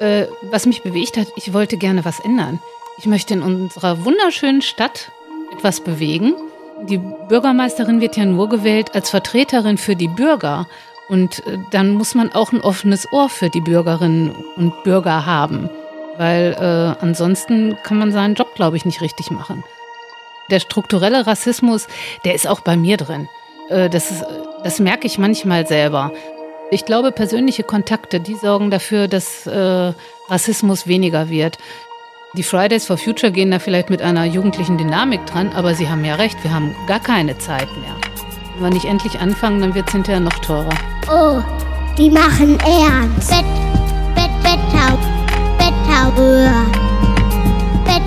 [0.00, 2.58] Äh, was mich bewegt hat, ich wollte gerne was ändern.
[2.98, 5.12] Ich möchte in unserer wunderschönen Stadt
[5.52, 6.34] etwas bewegen.
[6.88, 6.98] Die
[7.28, 10.66] Bürgermeisterin wird ja nur gewählt als Vertreterin für die Bürger.
[11.08, 15.68] Und äh, dann muss man auch ein offenes Ohr für die Bürgerinnen und Bürger haben.
[16.16, 19.64] Weil äh, ansonsten kann man seinen Job, glaube ich, nicht richtig machen.
[20.50, 21.88] Der strukturelle Rassismus,
[22.24, 23.28] der ist auch bei mir drin.
[23.68, 24.24] Äh, das,
[24.64, 26.10] das merke ich manchmal selber.
[26.72, 29.92] Ich glaube, persönliche Kontakte, die sorgen dafür, dass äh,
[30.28, 31.58] Rassismus weniger wird.
[32.34, 36.04] Die Fridays for Future gehen da vielleicht mit einer jugendlichen Dynamik dran, aber Sie haben
[36.04, 37.96] ja recht, wir haben gar keine Zeit mehr.
[38.54, 40.68] Wenn wir nicht endlich anfangen, dann wird es hinterher noch teurer.
[41.10, 41.42] Oh,
[41.98, 43.30] die machen ernst.
[43.30, 43.44] Bett,
[44.14, 44.96] Bett, Bettau,
[45.58, 46.12] Bettau,
[47.84, 48.02] Bett,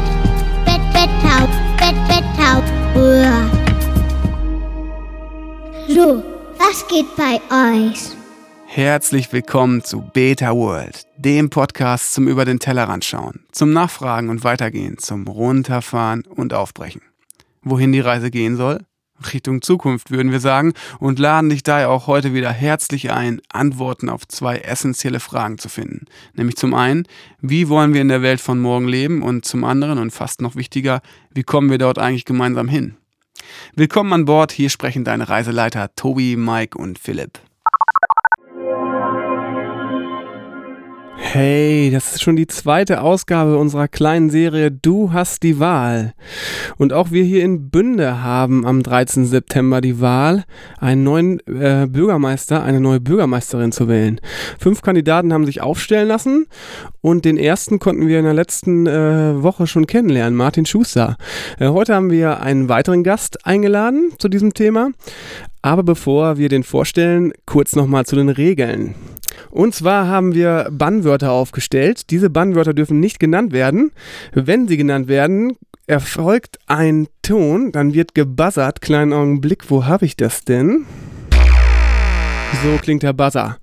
[0.64, 1.50] Bett, Bettau,
[1.80, 2.64] Bett, Bettau,
[5.90, 6.24] So,
[6.58, 8.23] was geht bei euch?
[8.76, 14.44] Herzlich willkommen zu Beta World, dem Podcast zum Über den Tellerrand schauen, zum Nachfragen und
[14.44, 17.04] Weitergehen, zum Runterfahren und Aufbrechen.
[17.62, 18.80] Wohin die Reise gehen soll?
[19.32, 24.10] Richtung Zukunft, würden wir sagen, und laden dich daher auch heute wieder herzlich ein, Antworten
[24.10, 26.06] auf zwei essentielle Fragen zu finden.
[26.34, 27.08] Nämlich zum einen,
[27.42, 29.22] wie wollen wir in der Welt von morgen leben?
[29.22, 32.96] Und zum anderen, und fast noch wichtiger, wie kommen wir dort eigentlich gemeinsam hin?
[33.76, 37.40] Willkommen an Bord, hier sprechen deine Reiseleiter Tobi, Mike und Philipp.
[41.34, 46.14] Hey, das ist schon die zweite Ausgabe unserer kleinen Serie Du hast die Wahl.
[46.78, 49.26] Und auch wir hier in Bünde haben am 13.
[49.26, 50.44] September die Wahl,
[50.80, 54.22] einen neuen äh, Bürgermeister, eine neue Bürgermeisterin zu wählen.
[54.60, 56.46] Fünf Kandidaten haben sich aufstellen lassen
[57.02, 61.18] und den ersten konnten wir in der letzten äh, Woche schon kennenlernen, Martin Schuster.
[61.58, 64.92] Äh, heute haben wir einen weiteren Gast eingeladen zu diesem Thema.
[65.64, 68.96] Aber bevor wir den vorstellen, kurz nochmal zu den Regeln.
[69.50, 72.12] Und zwar haben wir Bannwörter aufgestellt.
[72.12, 73.92] Diese Bannwörter dürfen nicht genannt werden.
[74.34, 75.54] Wenn sie genannt werden,
[75.88, 78.82] erfolgt ein Ton, dann wird gebuzzert.
[78.82, 80.86] Kleinen Augenblick, wo habe ich das denn?
[82.62, 83.58] So klingt der Buzzer.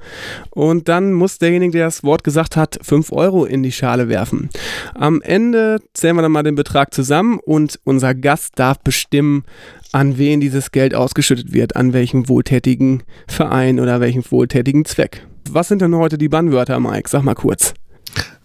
[0.51, 4.51] Und dann muss derjenige, der das Wort gesagt hat, 5 Euro in die Schale werfen.
[4.95, 9.45] Am Ende zählen wir dann mal den Betrag zusammen und unser Gast darf bestimmen,
[9.93, 15.27] an wen dieses Geld ausgeschüttet wird, an welchem wohltätigen Verein oder welchem wohltätigen Zweck.
[15.51, 17.09] Was sind denn heute die Bannwörter, Mike?
[17.09, 17.75] Sag mal kurz.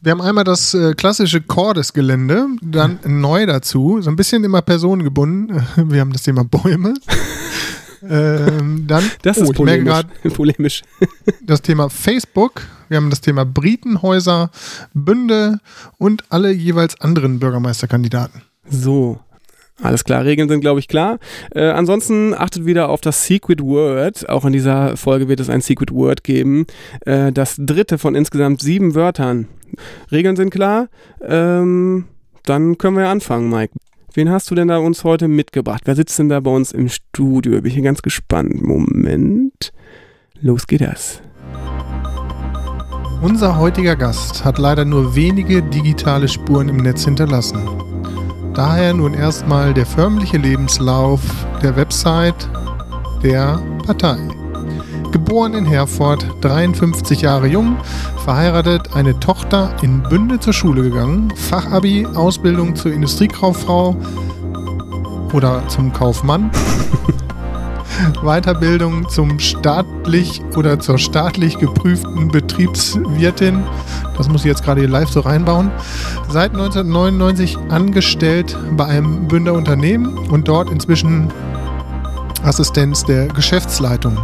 [0.01, 5.63] Wir haben einmal das äh, klassische Chordesgelände, dann neu dazu, so ein bisschen immer personengebunden.
[5.89, 6.93] Wir haben das Thema Bäume.
[8.09, 9.87] Ähm, dann, das ist oh, polemisch.
[9.87, 10.83] Grad, polemisch.
[11.41, 12.61] das Thema Facebook.
[12.89, 14.51] Wir haben das Thema Britenhäuser,
[14.93, 15.59] Bünde
[15.97, 18.41] und alle jeweils anderen Bürgermeisterkandidaten.
[18.69, 19.19] So,
[19.81, 21.19] alles klar, Regeln sind, glaube ich, klar.
[21.53, 24.29] Äh, ansonsten achtet wieder auf das Secret Word.
[24.29, 26.65] Auch in dieser Folge wird es ein Secret Word geben.
[27.05, 29.47] Äh, das dritte von insgesamt sieben Wörtern.
[30.11, 30.87] Regeln sind klar.
[31.21, 32.05] Ähm,
[32.43, 33.73] dann können wir anfangen, Mike.
[34.15, 35.81] Wen hast du denn da uns heute mitgebracht?
[35.83, 37.51] Wer sitzt denn da bei uns im Studio?
[37.51, 38.61] Bin ich hier ganz gespannt.
[38.61, 39.73] Moment.
[40.39, 41.21] Los geht das.
[43.21, 47.59] Unser heutiger Gast hat leider nur wenige digitale Spuren im Netz hinterlassen.
[48.53, 51.19] Daher nun erstmal der förmliche Lebenslauf
[51.61, 52.49] der Website
[53.21, 54.17] der Partei.
[55.15, 57.77] Geboren in Herford, 53 Jahre jung,
[58.25, 63.95] verheiratet, eine Tochter in Bünde zur Schule gegangen, Fachabi, Ausbildung zur Industriekauffrau
[65.31, 66.51] oder zum Kaufmann.
[68.23, 73.63] Weiterbildung zum staatlich oder zur staatlich geprüften Betriebswirtin.
[74.17, 75.71] Das muss ich jetzt gerade hier live so reinbauen.
[76.27, 81.31] Seit 1999 angestellt bei einem Bünder Unternehmen und dort inzwischen
[82.43, 84.17] Assistenz der Geschäftsleitung.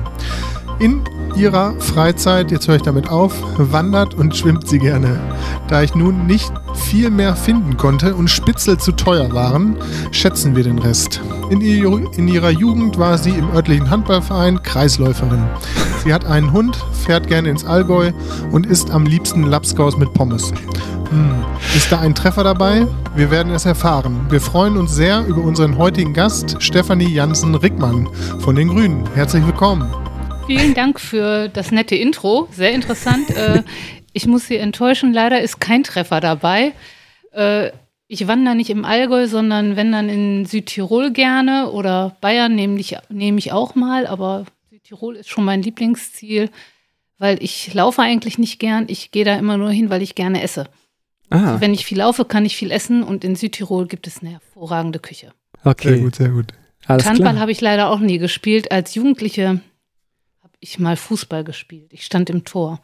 [0.81, 1.03] In
[1.35, 5.19] ihrer Freizeit, jetzt höre ich damit auf, wandert und schwimmt sie gerne.
[5.67, 9.77] Da ich nun nicht viel mehr finden konnte und Spitzel zu teuer waren,
[10.09, 11.21] schätzen wir den Rest.
[11.51, 11.85] In, ihr,
[12.17, 15.43] in ihrer Jugend war sie im örtlichen Handballverein Kreisläuferin.
[16.03, 18.11] Sie hat einen Hund, fährt gerne ins Allgäu
[18.49, 20.51] und isst am liebsten Lapskaus mit Pommes.
[21.11, 21.45] Hm.
[21.75, 22.87] Ist da ein Treffer dabei?
[23.15, 24.21] Wir werden es erfahren.
[24.31, 28.09] Wir freuen uns sehr über unseren heutigen Gast, Stefanie Jansen-Rickmann
[28.39, 29.03] von den Grünen.
[29.13, 30.00] Herzlich willkommen.
[30.51, 32.49] Vielen Dank für das nette Intro.
[32.51, 33.29] Sehr interessant.
[33.29, 33.63] Äh,
[34.11, 36.73] ich muss Sie enttäuschen, leider ist kein Treffer dabei.
[37.31, 37.71] Äh,
[38.09, 42.97] ich wandere nicht im Allgäu, sondern wenn dann in Südtirol gerne oder Bayern nehme ich,
[43.07, 46.49] nehme ich auch mal, aber Südtirol ist schon mein Lieblingsziel,
[47.17, 48.83] weil ich laufe eigentlich nicht gern.
[48.89, 50.65] Ich gehe da immer nur hin, weil ich gerne esse.
[51.29, 54.31] Also wenn ich viel laufe, kann ich viel essen und in Südtirol gibt es eine
[54.31, 55.31] hervorragende Küche.
[55.63, 55.95] Okay.
[55.95, 56.47] Sehr gut, sehr gut.
[56.87, 58.73] Alles Handball habe ich leider auch nie gespielt.
[58.73, 59.61] Als Jugendliche
[60.61, 61.91] ich mal Fußball gespielt.
[61.91, 62.79] Ich stand im Tor.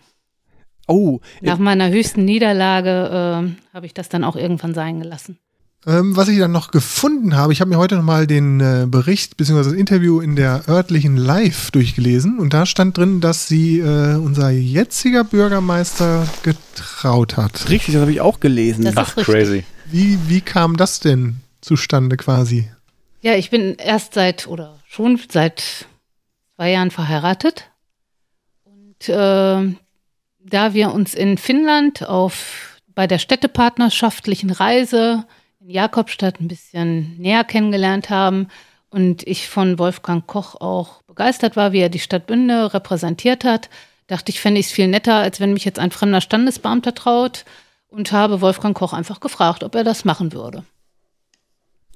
[0.88, 1.19] Oh.
[1.41, 5.38] Nach meiner höchsten Niederlage äh, habe ich das dann auch irgendwann sein gelassen.
[5.85, 9.38] Ähm, was ich dann noch gefunden habe, ich habe mir heute nochmal den äh, Bericht
[9.38, 9.63] bzw.
[9.63, 14.50] das Interview in der örtlichen Live durchgelesen und da stand drin, dass sie äh, unser
[14.50, 17.69] jetziger Bürgermeister getraut hat.
[17.69, 18.85] Richtig, das habe ich auch gelesen.
[18.85, 19.63] Das Ach, crazy.
[19.85, 22.69] Wie, wie kam das denn zustande quasi?
[23.21, 25.85] Ja, ich bin erst seit oder schon seit
[26.57, 27.69] zwei Jahren verheiratet.
[28.65, 29.75] Und äh,
[30.39, 35.25] da wir uns in Finnland auf bei der städtepartnerschaftlichen Reise
[35.59, 38.48] in Jakobstadt ein bisschen näher kennengelernt haben
[38.89, 43.69] und ich von Wolfgang Koch auch begeistert war, wie er die Stadt Bünde repräsentiert hat,
[44.07, 47.45] dachte ich, fände ich es viel netter, als wenn mich jetzt ein fremder Standesbeamter traut
[47.88, 50.63] und habe Wolfgang Koch einfach gefragt, ob er das machen würde.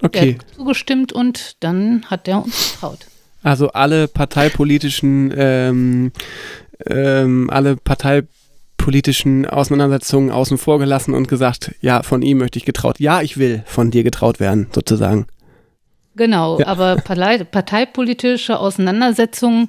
[0.03, 0.33] Okay.
[0.33, 3.07] Der hat zugestimmt und dann hat er uns getraut.
[3.43, 6.11] Also alle parteipolitischen, ähm,
[6.85, 12.99] ähm, alle parteipolitischen Auseinandersetzungen außen vor gelassen und gesagt, ja, von ihm möchte ich getraut.
[12.99, 15.25] Ja, ich will von dir getraut werden, sozusagen.
[16.15, 16.67] Genau, Ja.
[16.67, 19.67] aber Partei, parteipolitische Auseinandersetzungen,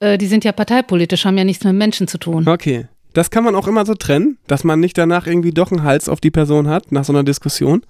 [0.00, 2.48] äh, die sind ja parteipolitisch, haben ja nichts mit Menschen zu tun.
[2.48, 2.86] Okay.
[3.14, 6.08] Das kann man auch immer so trennen, dass man nicht danach irgendwie doch einen Hals
[6.08, 7.82] auf die Person hat, nach so einer Diskussion.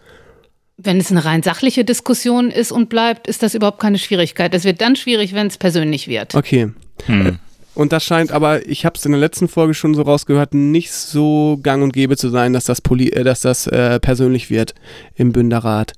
[0.77, 4.55] Wenn es eine rein sachliche Diskussion ist und bleibt, ist das überhaupt keine Schwierigkeit.
[4.55, 6.35] Es wird dann schwierig, wenn es persönlich wird.
[6.35, 6.73] Okay.
[7.07, 7.39] Hm.
[7.75, 10.93] Und das scheint aber, ich habe es in der letzten Folge schon so rausgehört, nicht
[10.93, 14.75] so gang und gäbe zu sein, dass das, Poli äh, dass das äh, persönlich wird
[15.15, 15.93] im Bünderrat.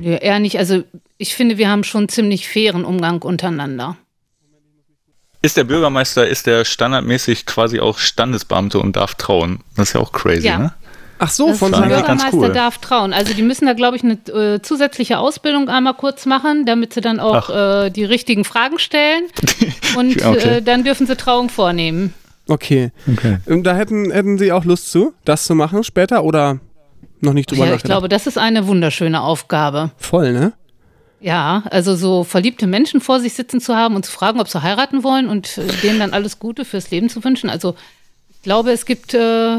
[0.00, 0.58] Ja, eher nicht.
[0.58, 0.84] Also
[1.16, 3.96] ich finde, wir haben schon einen ziemlich fairen Umgang untereinander.
[5.40, 9.60] Ist der Bürgermeister, ist der standardmäßig quasi auch Standesbeamte und darf trauen?
[9.76, 10.58] Das ist ja auch crazy, Ja.
[10.58, 10.74] ne?
[11.18, 12.52] Ach so, Das von ich ganz Bürgermeister cool.
[12.52, 13.12] darf trauen.
[13.12, 14.14] Also die müssen da, glaube ich, eine
[14.54, 19.24] äh, zusätzliche Ausbildung einmal kurz machen, damit sie dann auch äh, die richtigen Fragen stellen.
[19.96, 20.56] Und okay.
[20.58, 22.14] äh, dann dürfen sie Trauung vornehmen.
[22.48, 22.92] Okay.
[23.12, 23.38] Okay.
[23.46, 26.60] Und da hätten, hätten Sie auch Lust zu, das zu machen später oder
[27.20, 27.90] noch nicht drüber Ja, ich nachgedacht?
[27.90, 29.90] glaube, das ist eine wunderschöne Aufgabe.
[29.98, 30.52] Voll, ne?
[31.20, 34.62] Ja, also so verliebte Menschen vor sich sitzen zu haben und zu fragen, ob sie
[34.62, 37.50] heiraten wollen und äh, denen dann alles Gute fürs Leben zu wünschen.
[37.50, 37.74] Also
[38.30, 39.58] ich glaube, es gibt äh,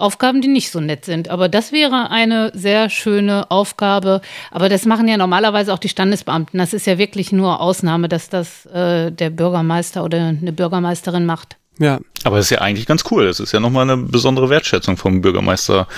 [0.00, 1.28] Aufgaben, die nicht so nett sind.
[1.28, 4.20] Aber das wäre eine sehr schöne Aufgabe.
[4.50, 6.58] Aber das machen ja normalerweise auch die Standesbeamten.
[6.58, 11.56] Das ist ja wirklich nur Ausnahme, dass das äh, der Bürgermeister oder eine Bürgermeisterin macht.
[11.80, 11.98] Ja.
[12.24, 13.24] Aber das ist ja eigentlich ganz cool.
[13.24, 15.88] Das ist ja nochmal eine besondere Wertschätzung vom Bürgermeister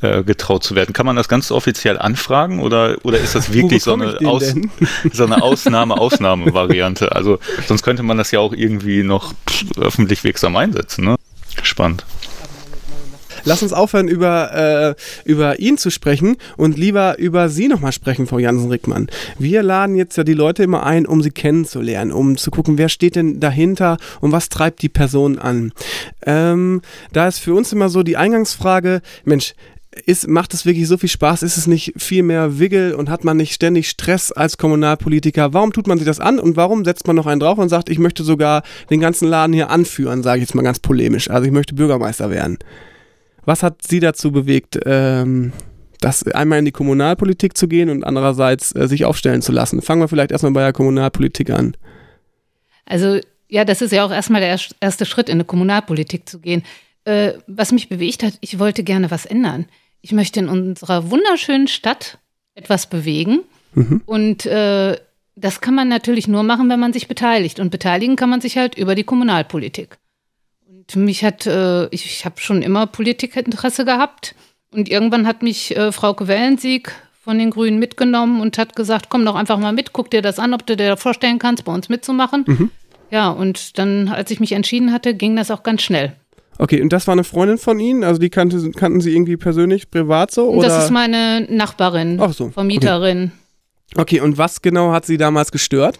[0.00, 0.94] äh, getraut zu werden.
[0.94, 4.54] Kann man das ganz offiziell anfragen oder, oder ist das wirklich so eine, Aus,
[5.12, 7.14] so eine Ausnahme-Ausnahme-Variante?
[7.14, 9.34] Also sonst könnte man das ja auch irgendwie noch
[9.76, 11.04] öffentlich wirksam einsetzen.
[11.04, 11.16] Ne?
[11.62, 12.06] Spannend.
[13.46, 14.94] Lass uns aufhören, über, äh,
[15.24, 19.06] über ihn zu sprechen und lieber über Sie nochmal sprechen, Frau Jansen-Rickmann.
[19.38, 22.88] Wir laden jetzt ja die Leute immer ein, um sie kennenzulernen, um zu gucken, wer
[22.88, 25.72] steht denn dahinter und was treibt die Person an.
[26.26, 26.82] Ähm,
[27.12, 29.54] da ist für uns immer so die Eingangsfrage, Mensch,
[30.04, 31.42] ist, macht es wirklich so viel Spaß?
[31.42, 35.54] Ist es nicht viel mehr Wiggle und hat man nicht ständig Stress als Kommunalpolitiker?
[35.54, 37.88] Warum tut man sich das an und warum setzt man noch einen drauf und sagt,
[37.88, 41.30] ich möchte sogar den ganzen Laden hier anführen, sage ich jetzt mal ganz polemisch.
[41.30, 42.58] Also ich möchte Bürgermeister werden.
[43.46, 45.52] Was hat Sie dazu bewegt, ähm,
[46.00, 49.80] das einmal in die Kommunalpolitik zu gehen und andererseits äh, sich aufstellen zu lassen?
[49.80, 51.76] Fangen wir vielleicht erstmal bei der Kommunalpolitik an.
[52.84, 56.40] Also ja, das ist ja auch erstmal der erst- erste Schritt, in eine Kommunalpolitik zu
[56.40, 56.62] gehen.
[57.04, 59.66] Äh, was mich bewegt hat, ich wollte gerne was ändern.
[60.02, 62.18] Ich möchte in unserer wunderschönen Stadt
[62.54, 63.40] etwas bewegen.
[63.74, 64.02] Mhm.
[64.06, 64.96] Und äh,
[65.36, 67.60] das kann man natürlich nur machen, wenn man sich beteiligt.
[67.60, 69.98] Und beteiligen kann man sich halt über die Kommunalpolitik.
[70.94, 74.34] Und mich hat, äh, ich, ich habe schon immer Politikinteresse gehabt.
[74.72, 79.24] Und irgendwann hat mich äh, Frauke Wellensieg von den Grünen mitgenommen und hat gesagt, komm
[79.24, 81.88] doch einfach mal mit, guck dir das an, ob du dir vorstellen kannst, bei uns
[81.88, 82.70] mitzumachen.
[83.10, 86.12] Ja, und dann, als ich mich entschieden hatte, ging das auch ganz schnell.
[86.58, 88.04] Okay, und das war eine Freundin von Ihnen?
[88.04, 90.48] Also die kannte, kannten Sie irgendwie persönlich, privat so?
[90.50, 90.68] Oder?
[90.68, 93.32] das ist meine Nachbarin, Ach so, Vermieterin.
[93.96, 95.98] okay, und was genau hat Sie damals gestört?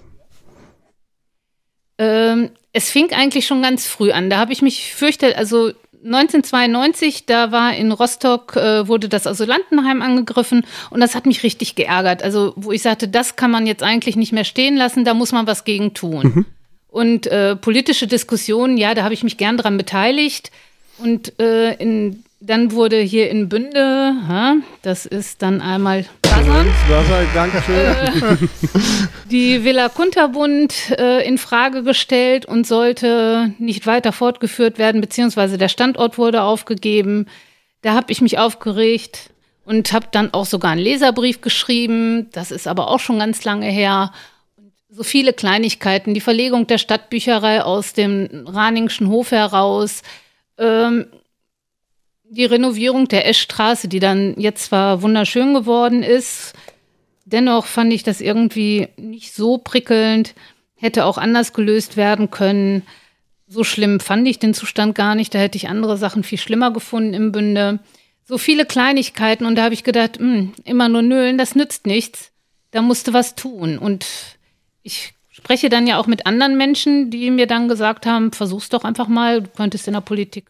[1.99, 4.29] Ähm, es fing eigentlich schon ganz früh an.
[4.29, 5.73] Da habe ich mich fürchtet, also
[6.05, 11.75] 1992, da war in Rostock, äh, wurde das Asylantenheim angegriffen und das hat mich richtig
[11.75, 12.23] geärgert.
[12.23, 15.33] Also, wo ich sagte, das kann man jetzt eigentlich nicht mehr stehen lassen, da muss
[15.33, 16.47] man was gegen tun.
[16.88, 20.50] Und äh, politische Diskussionen, ja, da habe ich mich gern dran beteiligt.
[20.99, 28.49] Und äh, in, dann wurde hier in Bünde, ha, das ist dann einmal Buzzern, Dankeschön.
[29.31, 35.69] die Villa Kunterbund äh, in Frage gestellt und sollte nicht weiter fortgeführt werden, beziehungsweise der
[35.69, 37.26] Standort wurde aufgegeben.
[37.83, 39.31] Da habe ich mich aufgeregt
[39.64, 42.28] und habe dann auch sogar einen Leserbrief geschrieben.
[42.33, 44.12] Das ist aber auch schon ganz lange her.
[44.57, 50.02] Und so viele Kleinigkeiten, die Verlegung der Stadtbücherei aus dem Raningschen Hof heraus,
[50.59, 51.07] ähm,
[52.30, 56.54] die Renovierung der Eschstraße, die dann jetzt zwar wunderschön geworden ist,
[57.25, 60.35] dennoch fand ich das irgendwie nicht so prickelnd,
[60.75, 62.83] hätte auch anders gelöst werden können.
[63.47, 66.73] So schlimm fand ich den Zustand gar nicht, da hätte ich andere Sachen viel schlimmer
[66.73, 67.78] gefunden im Bünde.
[68.25, 71.87] So viele Kleinigkeiten und da habe ich gedacht, mh, hm, immer nur nölen, das nützt
[71.87, 72.33] nichts.
[72.73, 74.06] Da musste was tun und
[74.83, 78.85] ich spreche dann ja auch mit anderen Menschen, die mir dann gesagt haben, versuch's doch
[78.85, 80.47] einfach mal, du könntest in der Politik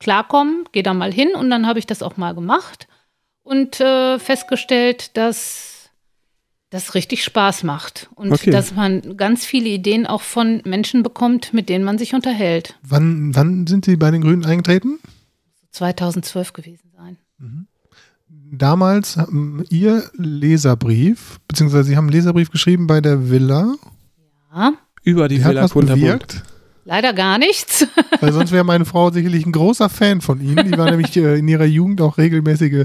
[0.00, 1.30] klarkommen, geh da mal hin.
[1.34, 2.88] Und dann habe ich das auch mal gemacht
[3.42, 5.90] und äh, festgestellt, dass
[6.70, 8.50] das richtig Spaß macht und okay.
[8.50, 12.76] dass man ganz viele Ideen auch von Menschen bekommt, mit denen man sich unterhält.
[12.82, 14.98] Wann, wann sind Sie bei den Grünen eingetreten?
[15.70, 17.16] 2012 gewesen sein.
[17.38, 17.68] Mhm.
[18.50, 23.76] Damals haben Ihr Leserbrief, beziehungsweise Sie haben einen Leserbrief geschrieben bei der Villa.
[24.52, 24.72] Ja.
[25.04, 26.42] Über die, die Villa Kunterbund.
[26.84, 27.86] Leider gar nichts.
[28.20, 30.70] Weil sonst wäre meine Frau sicherlich ein großer Fan von Ihnen.
[30.70, 32.84] Die war nämlich äh, in ihrer Jugend auch regelmäßige äh,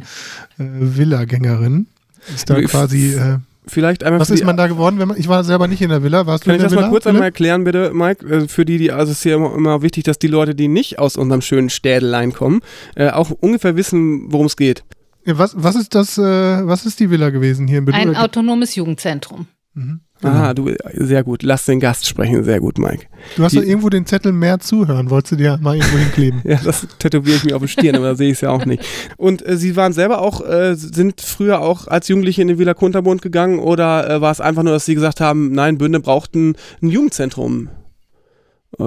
[0.58, 1.88] Villa-Gängerin.
[2.34, 3.16] Ist da quasi.
[3.16, 3.40] Äh,
[3.70, 6.02] Vielleicht einmal Was ist man da geworden, wenn man, ich war selber nicht in der
[6.02, 8.26] Villa, warst Kann du in ich der das mal kurz einmal erklären, bitte, Mike?
[8.26, 10.68] Äh, für die, die, also es ist ja immer, immer wichtig, dass die Leute, die
[10.68, 12.62] nicht aus unserem schönen Städelein kommen,
[12.96, 14.84] äh, auch ungefähr wissen, worum es geht.
[15.26, 18.10] Was, was ist das, äh, was ist die Villa gewesen hier in Berlin?
[18.10, 19.48] Ein autonomes Jugendzentrum.
[19.76, 20.00] Mhm.
[20.22, 20.34] Genau.
[20.34, 21.44] Ah, du, sehr gut.
[21.44, 22.44] Lass den Gast sprechen.
[22.44, 23.06] Sehr gut, Mike.
[23.38, 25.10] Du hast doch irgendwo den Zettel mehr zuhören.
[25.10, 26.42] Wolltest du dir mal irgendwo hinkleben?
[26.44, 28.66] ja, das tätowiere ich mir auf den Stirn, aber da sehe ich es ja auch
[28.66, 28.84] nicht.
[29.18, 32.74] Und äh, Sie waren selber auch, äh, sind früher auch als Jugendliche in den Villa
[32.74, 36.36] Kunterbund gegangen oder äh, war es einfach nur, dass Sie gesagt haben, nein, Bünde braucht
[36.36, 37.70] ein, ein Jugendzentrum?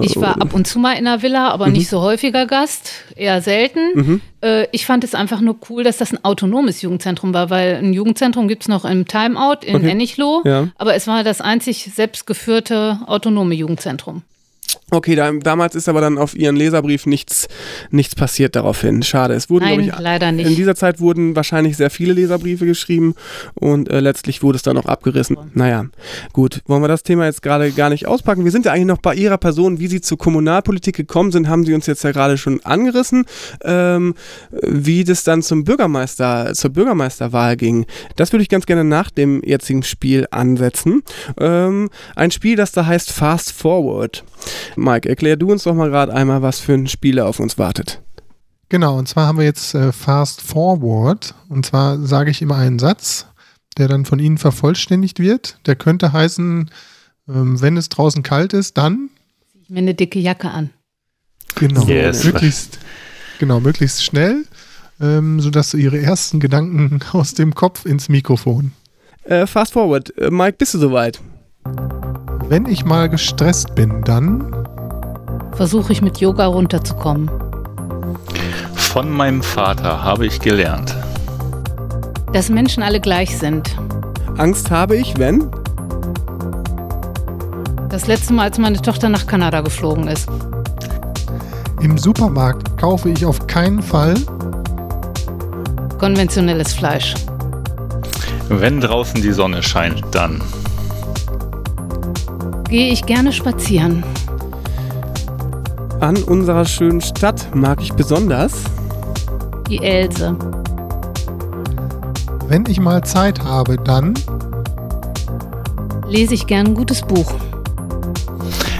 [0.01, 1.73] Ich war ab und zu mal in der Villa, aber mhm.
[1.73, 3.79] nicht so häufiger Gast, eher selten.
[3.93, 4.21] Mhm.
[4.41, 7.93] Äh, ich fand es einfach nur cool, dass das ein autonomes Jugendzentrum war, weil ein
[7.93, 9.91] Jugendzentrum gibt es noch im Timeout in okay.
[9.91, 10.69] Ennichloh, ja.
[10.77, 14.23] aber es war das einzig selbstgeführte autonome Jugendzentrum.
[14.93, 17.47] Okay, da, damals ist aber dann auf Ihren Leserbrief nichts,
[17.89, 19.01] nichts passiert daraufhin.
[19.01, 19.33] Schade.
[19.33, 20.47] Es wurden, Nein, ich, leider nicht.
[20.47, 23.15] In dieser Zeit wurden wahrscheinlich sehr viele Leserbriefe geschrieben
[23.55, 25.35] und äh, letztlich wurde es dann auch abgerissen.
[25.55, 25.85] Naja,
[26.31, 26.61] gut.
[26.67, 28.43] Wollen wir das Thema jetzt gerade gar nicht auspacken?
[28.43, 31.65] Wir sind ja eigentlich noch bei Ihrer Person, wie Sie zur Kommunalpolitik gekommen sind, haben
[31.65, 33.25] Sie uns jetzt ja gerade schon angerissen.
[33.63, 34.13] Ähm,
[34.61, 39.41] wie das dann zum Bürgermeister, zur Bürgermeisterwahl ging, das würde ich ganz gerne nach dem
[39.43, 41.01] jetzigen Spiel ansetzen.
[41.39, 44.23] Ähm, ein Spiel, das da heißt Fast Forward.
[44.83, 48.01] Mike, erklär du uns doch mal gerade einmal, was für ein Spieler auf uns wartet.
[48.67, 51.33] Genau, und zwar haben wir jetzt äh, Fast Forward.
[51.47, 53.27] Und zwar sage ich immer einen Satz,
[53.77, 55.57] der dann von Ihnen vervollständigt wird.
[55.67, 56.69] Der könnte heißen,
[57.29, 59.09] ähm, wenn es draußen kalt ist, dann.
[59.61, 60.71] Ich mir eine dicke Jacke an.
[61.55, 62.25] Genau, yes.
[62.25, 62.79] möglichst,
[63.39, 64.43] genau, möglichst schnell,
[64.99, 68.73] ähm, sodass du Ihre ersten Gedanken aus dem Kopf ins Mikrofon.
[69.23, 70.17] Äh, fast forward.
[70.17, 71.21] Äh, Mike, bist du soweit?
[72.49, 74.62] Wenn ich mal gestresst bin, dann
[75.55, 77.29] versuche ich mit Yoga runterzukommen.
[78.75, 80.95] Von meinem Vater habe ich gelernt,
[82.31, 83.75] dass Menschen alle gleich sind.
[84.37, 85.49] Angst habe ich, wenn?
[87.89, 90.27] Das letzte Mal, als meine Tochter nach Kanada geflogen ist.
[91.81, 94.15] Im Supermarkt kaufe ich auf keinen Fall
[96.03, 97.13] konventionelles Fleisch.
[98.49, 100.41] Wenn draußen die Sonne scheint, dann
[102.67, 104.03] gehe ich gerne spazieren.
[106.03, 108.51] An unserer schönen Stadt mag ich besonders
[109.69, 110.35] die Else.
[112.49, 114.13] Wenn ich mal Zeit habe, dann
[116.05, 117.33] lese ich gern ein gutes Buch.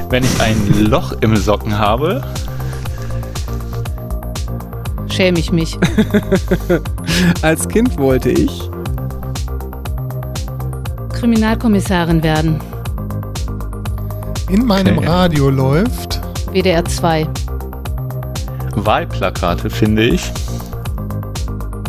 [0.09, 2.21] Wenn ich ein Loch im Socken habe,
[5.07, 5.79] schäme ich mich.
[7.41, 8.69] Als Kind wollte ich
[11.13, 12.59] Kriminalkommissarin werden.
[14.49, 15.07] In meinem okay.
[15.07, 16.12] Radio läuft
[16.53, 17.27] WDR 2.
[18.75, 20.31] Wahlplakate finde ich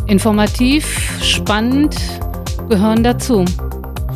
[0.07, 1.97] informativ, spannend,
[2.69, 3.45] gehören dazu.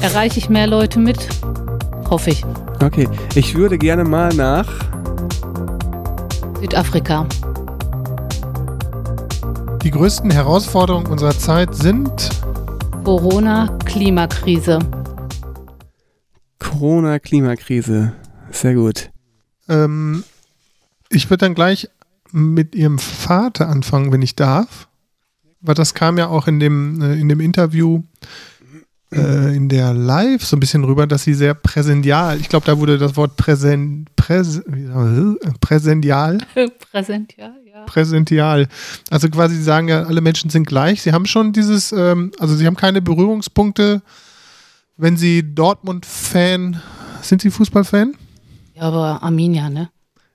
[0.00, 1.28] Erreiche ich mehr Leute mit?
[2.08, 2.44] Hoffe ich.
[2.82, 4.68] Okay, ich würde gerne mal nach
[6.60, 7.26] Südafrika.
[9.82, 12.30] Die größten Herausforderungen unserer Zeit sind
[13.04, 14.78] Corona, Klimakrise.
[16.58, 18.12] Corona, Klimakrise.
[18.50, 19.10] Sehr gut.
[19.68, 20.24] Ähm,
[21.10, 21.88] ich würde dann gleich
[22.30, 24.88] mit Ihrem Vater anfangen, wenn ich darf.
[25.60, 28.02] Weil das kam ja auch in dem, äh, in dem Interview
[29.12, 32.78] äh, in der Live so ein bisschen rüber, dass sie sehr präsential, ich glaube, da
[32.78, 34.62] wurde das Wort präsent, präs,
[35.60, 36.38] präsential.
[36.92, 37.84] präsential, ja.
[37.86, 38.68] Präsential.
[39.10, 41.02] Also quasi, sie sagen ja, alle Menschen sind gleich.
[41.02, 44.02] Sie haben schon dieses, ähm, also sie haben keine Berührungspunkte
[44.98, 46.82] wenn Sie Dortmund-Fan,
[47.22, 48.14] sind Sie Fußballfan?
[48.74, 49.90] Ja, aber Arminia, ne?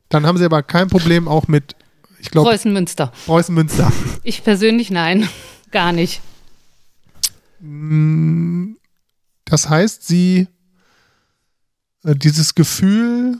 [0.09, 1.75] Dann haben Sie aber kein Problem auch mit,
[2.19, 3.11] ich glaube, Preußen Münster.
[3.25, 3.91] Preußen Münster.
[4.23, 5.27] Ich persönlich nein,
[5.71, 6.21] gar nicht.
[7.59, 8.73] Mm,
[9.45, 10.47] Das heißt, Sie
[12.03, 13.39] äh, dieses Gefühl,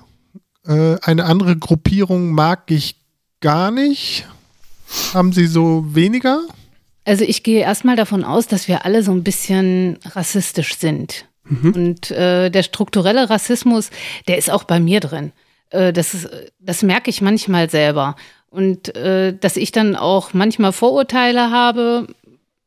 [0.66, 2.96] äh, eine andere Gruppierung mag ich
[3.42, 4.26] gar nicht,
[5.14, 6.42] haben Sie so weniger?
[7.06, 11.26] Also ich gehe erstmal davon aus, dass wir alle so ein bisschen rassistisch sind.
[11.46, 13.90] Und äh, der strukturelle Rassismus,
[14.30, 15.34] der ist auch bei mir drin.
[15.74, 16.28] Äh, das,
[16.60, 18.16] das merke ich manchmal selber.
[18.50, 22.08] Und äh, dass ich dann auch manchmal Vorurteile habe,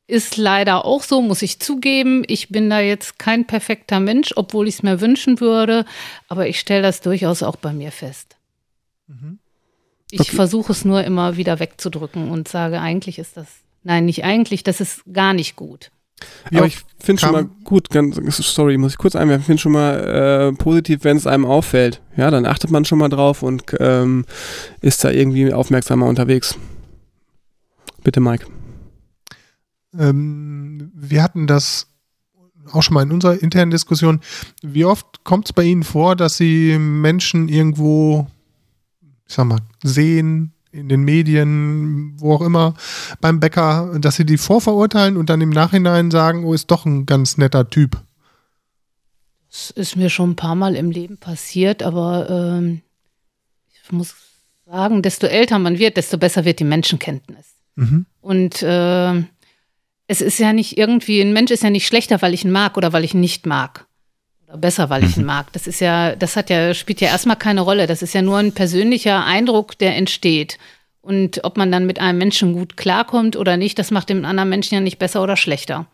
[0.09, 2.25] ist leider auch so, muss ich zugeben.
[2.27, 5.85] Ich bin da jetzt kein perfekter Mensch, obwohl ich es mir wünschen würde.
[6.29, 8.37] Aber ich stelle das durchaus auch bei mir fest.
[10.11, 10.37] Ich Okay.
[10.37, 13.47] versuche es nur immer wieder wegzudrücken und sage, eigentlich ist das,
[13.83, 15.91] nein, nicht eigentlich, das ist gar nicht gut.
[16.51, 19.63] Wie Aber ich finde schon mal gut, ganz, sorry, muss ich kurz einwerfen, ich finde
[19.63, 22.01] schon mal äh, positiv, wenn es einem auffällt.
[22.17, 24.25] Ja, dann achtet man schon mal drauf und ähm,
[24.81, 26.57] ist da irgendwie aufmerksamer unterwegs.
[28.03, 28.47] Bitte, Mike.
[29.99, 31.89] Ähm, wir hatten das
[32.73, 34.21] auch schon mal in unserer internen Diskussion.
[34.63, 38.27] Wie oft kommt es bei Ihnen vor, dass Sie Menschen irgendwo,
[39.27, 42.75] ich sag mal, sehen, in den Medien, wo auch immer,
[43.21, 47.06] beim Bäcker, dass Sie die vorverurteilen und dann im Nachhinein sagen, oh, ist doch ein
[47.06, 48.00] ganz netter Typ.
[49.50, 52.83] Das ist mir schon ein paar Mal im Leben passiert, aber ähm,
[53.85, 54.14] ich muss
[54.66, 57.47] sagen, desto älter man wird, desto besser wird die Menschenkenntnis.
[57.76, 58.06] Mhm.
[58.21, 59.14] Und äh,
[60.09, 62.76] es ist ja nicht irgendwie, ein Mensch ist ja nicht schlechter, weil ich ihn mag
[62.76, 63.87] oder weil ich ihn nicht mag.
[64.49, 65.53] Oder besser, weil ich ihn mag.
[65.53, 67.87] Das ist ja, das hat ja, spielt ja erstmal keine Rolle.
[67.87, 70.59] Das ist ja nur ein persönlicher Eindruck, der entsteht.
[71.00, 74.49] Und ob man dann mit einem Menschen gut klarkommt oder nicht, das macht dem anderen
[74.49, 75.87] Menschen ja nicht besser oder schlechter.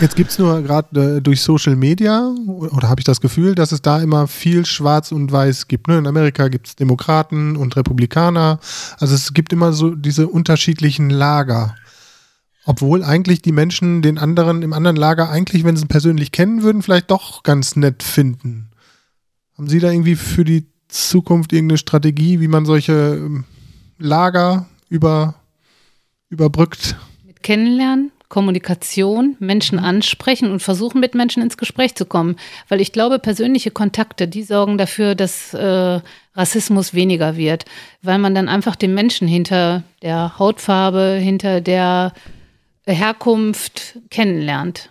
[0.00, 3.72] Jetzt gibt es nur gerade äh, durch Social Media, oder habe ich das Gefühl, dass
[3.72, 5.88] es da immer viel Schwarz und Weiß gibt.
[5.88, 5.98] Ne?
[5.98, 8.58] In Amerika gibt es Demokraten und Republikaner.
[8.98, 11.76] Also es gibt immer so diese unterschiedlichen Lager.
[12.64, 16.62] Obwohl eigentlich die Menschen den anderen im anderen Lager eigentlich, wenn sie ihn persönlich kennen
[16.62, 18.70] würden, vielleicht doch ganz nett finden.
[19.58, 23.44] Haben Sie da irgendwie für die Zukunft irgendeine Strategie, wie man solche ähm,
[23.98, 25.34] Lager über,
[26.28, 26.96] überbrückt?
[27.26, 32.36] Mit Kennenlernen, Kommunikation, Menschen ansprechen und versuchen, mit Menschen ins Gespräch zu kommen.
[32.68, 36.00] Weil ich glaube, persönliche Kontakte, die sorgen dafür, dass äh,
[36.34, 37.64] Rassismus weniger wird.
[38.02, 42.12] Weil man dann einfach den Menschen hinter der Hautfarbe, hinter der
[42.86, 44.88] Herkunft kennenlernt.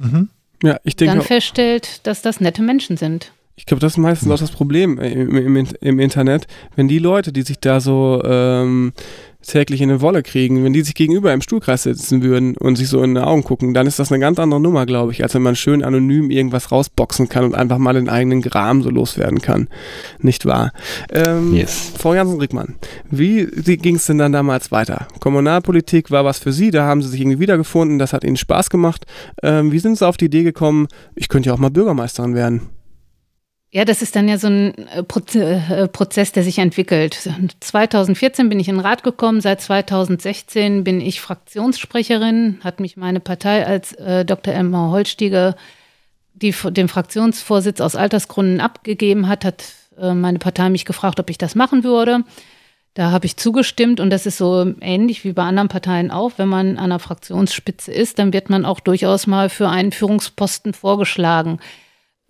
[0.64, 3.32] Ja, ich denke, Dann feststellt, dass das nette Menschen sind.
[3.56, 7.32] ich glaube, das ist meistens auch das Problem im, im, im Internet, wenn die Leute,
[7.32, 8.94] die sich da so ähm,
[9.42, 12.88] täglich in eine Wolle kriegen, wenn die sich gegenüber im Stuhlkreis sitzen würden und sich
[12.88, 15.34] so in die Augen gucken, dann ist das eine ganz andere Nummer, glaube ich, als
[15.34, 19.42] wenn man schön anonym irgendwas rausboxen kann und einfach mal den eigenen Gram so loswerden
[19.42, 19.68] kann.
[20.20, 20.72] Nicht wahr?
[21.12, 21.92] Ähm, Yes.
[21.98, 22.76] Frau Jansen-Rickmann,
[23.10, 23.46] wie
[23.78, 25.08] ging es denn dann damals weiter?
[25.20, 28.70] Kommunalpolitik war was für Sie, da haben Sie sich irgendwie wiedergefunden, das hat Ihnen Spaß
[28.70, 29.06] gemacht.
[29.44, 32.62] Ähm, wie sind Sie auf die Idee gekommen, ich könnte ja auch mal Bürgermeisterin werden?
[33.74, 37.30] Ja, das ist dann ja so ein äh, äh, Prozess, der sich entwickelt.
[37.62, 43.22] 2014 bin ich in den Rat gekommen, seit 2016 bin ich Fraktionssprecherin, hat mich meine
[43.22, 44.54] Partei als äh, Dr.
[44.54, 45.56] Elmar Holstiege
[46.34, 49.64] die, den Fraktionsvorsitz aus Altersgründen abgegeben hat, hat
[49.98, 52.26] äh, meine Partei mich gefragt, ob ich das machen würde.
[52.94, 56.34] Da habe ich zugestimmt und das ist so ähnlich wie bei anderen Parteien auch.
[56.36, 60.74] Wenn man an einer Fraktionsspitze ist, dann wird man auch durchaus mal für einen Führungsposten
[60.74, 61.60] vorgeschlagen.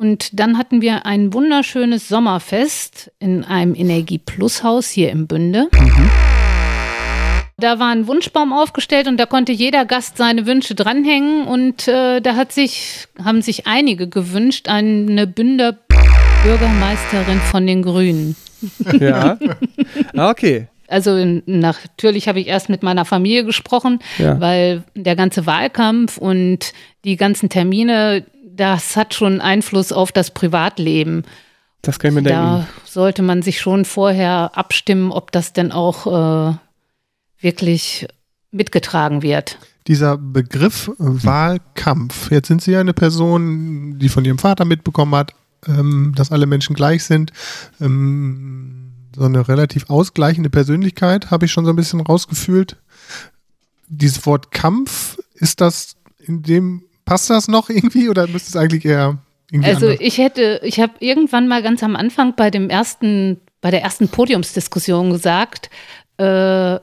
[0.01, 5.67] Und dann hatten wir ein wunderschönes Sommerfest in einem Energie-Plus-Haus hier im Bünde.
[7.57, 11.45] Da war ein Wunschbaum aufgestellt und da konnte jeder Gast seine Wünsche dranhängen.
[11.45, 15.77] Und äh, da hat sich, haben sich einige gewünscht, eine Bünder
[16.43, 18.35] Bürgermeisterin von den Grünen.
[18.99, 19.37] Ja.
[20.15, 20.67] ah, okay.
[20.87, 24.39] Also natürlich habe ich erst mit meiner Familie gesprochen, Ja.
[24.39, 28.23] weil der ganze Wahlkampf und die ganzen Termine,
[28.55, 31.23] das hat schon Einfluss auf das Privatleben.
[31.81, 32.39] Das kann ich mir denken.
[32.39, 36.55] Da sollte man sich schon vorher abstimmen, ob das denn auch äh,
[37.39, 38.07] wirklich
[38.51, 39.57] mitgetragen wird.
[39.87, 42.29] dieser Begriff äh, Wahlkampf.
[42.31, 45.33] Jetzt sind Sie ja eine Person, die von Ihrem Vater mitbekommen hat,
[45.67, 47.31] ähm, dass alle Menschen gleich sind.
[47.79, 52.77] Ähm, so eine relativ ausgleichende Persönlichkeit habe ich schon so ein bisschen rausgefühlt.
[53.87, 58.85] Dieses Wort Kampf, ist das in dem, passt das noch irgendwie oder müsste es eigentlich
[58.85, 59.17] eher
[59.51, 59.99] irgendwie Also anders?
[60.01, 64.07] ich hätte, ich habe irgendwann mal ganz am Anfang bei dem ersten, bei der ersten
[64.07, 65.69] Podiumsdiskussion gesagt,
[66.15, 66.79] äh,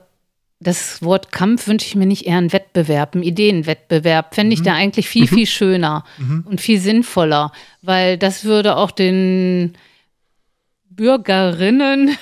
[0.59, 4.35] das Wort Kampf wünsche ich mir nicht eher einen Wettbewerb, einen Ideenwettbewerb.
[4.35, 6.03] Fände ich da eigentlich viel, viel schöner
[6.45, 9.73] und viel sinnvoller, weil das würde auch den
[10.89, 12.17] Bürgerinnen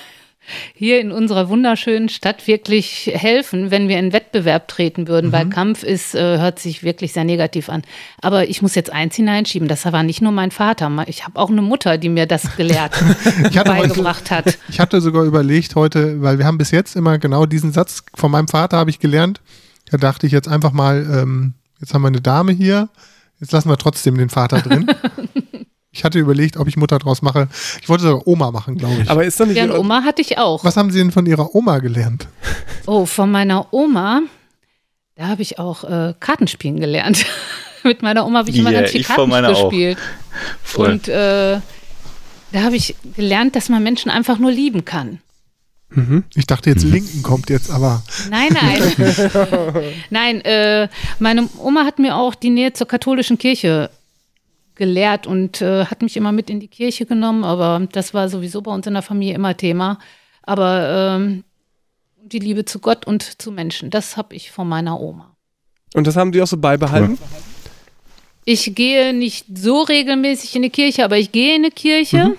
[0.74, 5.82] hier in unserer wunderschönen Stadt wirklich helfen, wenn wir in Wettbewerb treten würden, weil Kampf
[5.82, 7.82] ist, äh, hört sich wirklich sehr negativ an.
[8.20, 11.50] Aber ich muss jetzt eins hineinschieben, das war nicht nur mein Vater, ich habe auch
[11.50, 12.92] eine Mutter, die mir das gelehrt,
[13.64, 14.58] beigebracht hat.
[14.68, 18.30] ich hatte sogar überlegt heute, weil wir haben bis jetzt immer genau diesen Satz von
[18.30, 19.40] meinem Vater habe ich gelernt.
[19.90, 22.88] Da dachte ich jetzt einfach mal, ähm, jetzt haben wir eine Dame hier,
[23.40, 24.86] jetzt lassen wir trotzdem den Vater drin.
[25.98, 27.48] ich hatte überlegt, ob ich Mutter draus mache.
[27.82, 29.10] Ich wollte sogar Oma machen, glaube ich.
[29.10, 29.56] Aber ist doch nicht.
[29.56, 30.62] Ja, eine Oma hatte ich auch.
[30.62, 32.28] Was haben Sie denn von Ihrer Oma gelernt?
[32.86, 34.22] Oh, von meiner Oma,
[35.16, 37.26] da habe ich auch äh, Kartenspielen gelernt.
[37.82, 39.98] Mit meiner Oma habe ich immer Ja, ganz viel Karten gespielt.
[40.62, 40.92] Voll.
[40.92, 41.58] Und äh,
[42.52, 45.18] da habe ich gelernt, dass man Menschen einfach nur lieben kann.
[46.34, 48.94] Ich dachte jetzt Linken kommt jetzt, aber Nein, nein.
[50.10, 53.88] nein, äh, meine Oma hat mir auch die Nähe zur katholischen Kirche
[54.78, 58.62] gelehrt und äh, hat mich immer mit in die Kirche genommen, aber das war sowieso
[58.62, 59.98] bei uns in der Familie immer Thema.
[60.42, 61.44] Aber ähm,
[62.24, 65.36] die Liebe zu Gott und zu Menschen, das habe ich von meiner Oma.
[65.94, 67.18] Und das haben die auch so beibehalten?
[68.44, 72.34] Ich gehe nicht so regelmäßig in die Kirche, aber ich gehe in die Kirche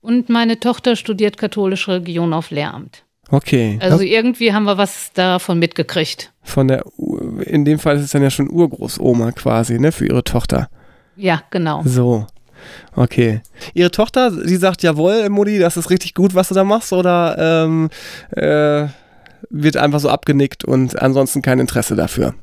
[0.00, 3.04] und meine Tochter studiert katholische Religion auf Lehramt.
[3.30, 3.78] Okay.
[3.82, 6.32] Also irgendwie haben wir was davon mitgekriegt.
[6.42, 6.84] Von der,
[7.44, 10.70] in dem Fall ist es dann ja schon Urgroßoma quasi, ne, für ihre Tochter.
[11.18, 11.82] Ja, genau.
[11.84, 12.26] So.
[12.94, 13.42] Okay.
[13.74, 17.36] Ihre Tochter, sie sagt, jawohl, Mutti, das ist richtig gut, was du da machst, oder
[17.38, 17.90] ähm,
[18.30, 18.88] äh,
[19.50, 22.34] wird einfach so abgenickt und ansonsten kein Interesse dafür?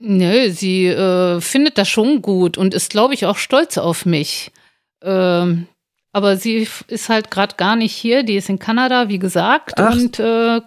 [0.00, 4.52] Nö, sie äh, findet das schon gut und ist, glaube ich, auch stolz auf mich.
[5.02, 5.66] Ähm,
[6.12, 8.22] aber sie ist halt gerade gar nicht hier.
[8.22, 9.92] Die ist in Kanada, wie gesagt, Ach.
[9.92, 10.60] und äh,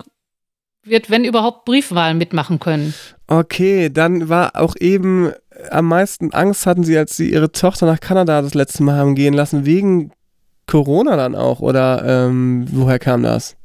[0.83, 2.93] wird, wenn überhaupt, Briefwahl mitmachen können.
[3.27, 5.31] Okay, dann war auch eben
[5.69, 9.15] am meisten Angst hatten sie, als sie ihre Tochter nach Kanada das letzte Mal haben
[9.15, 10.11] gehen lassen, wegen
[10.67, 13.55] Corona dann auch, oder ähm, woher kam das?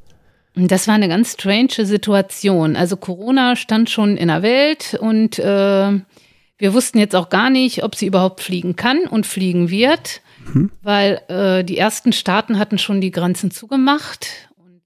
[0.54, 2.76] Das war eine ganz strange Situation.
[2.76, 6.00] Also Corona stand schon in der Welt und äh,
[6.58, 10.22] wir wussten jetzt auch gar nicht, ob sie überhaupt fliegen kann und fliegen wird,
[10.82, 14.48] weil äh, die ersten Staaten hatten schon die Grenzen zugemacht.
[14.56, 14.80] Und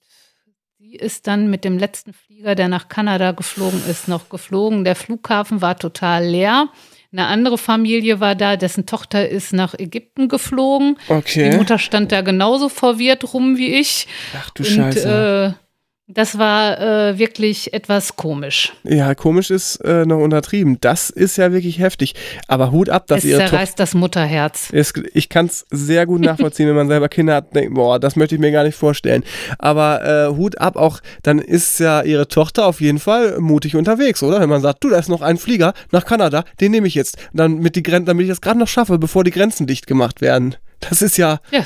[0.78, 4.82] sie ist dann mit dem letzten Flieger, der nach Kanada geflogen ist, noch geflogen.
[4.82, 6.68] Der Flughafen war total leer.
[7.12, 10.96] Eine andere Familie war da, dessen Tochter ist nach Ägypten geflogen.
[11.08, 11.50] Okay.
[11.50, 14.06] Die Mutter stand da genauso verwirrt rum wie ich.
[14.38, 15.56] Ach du Und Scheiße.
[15.56, 15.69] äh,
[16.12, 18.72] das war äh, wirklich etwas komisch.
[18.84, 20.78] ja, komisch ist äh, noch untertrieben.
[20.80, 22.14] Das ist ja wirklich heftig.
[22.48, 23.50] Aber Hut ab, dass es ihre Tochter.
[23.50, 24.68] zerreißt das Mutterherz.
[24.72, 28.16] Es, ich kann es sehr gut nachvollziehen, wenn man selber Kinder hat, denkt, boah, das
[28.16, 29.24] möchte ich mir gar nicht vorstellen.
[29.58, 34.22] Aber äh, Hut ab auch, dann ist ja ihre Tochter auf jeden Fall mutig unterwegs,
[34.22, 34.40] oder?
[34.40, 37.16] Wenn man sagt, du, da ist noch ein Flieger nach Kanada, den nehme ich jetzt.
[37.32, 40.20] Dann mit die Gren damit ich das gerade noch schaffe, bevor die Grenzen dicht gemacht
[40.20, 40.56] werden.
[40.80, 41.62] Das ist ja, Ja,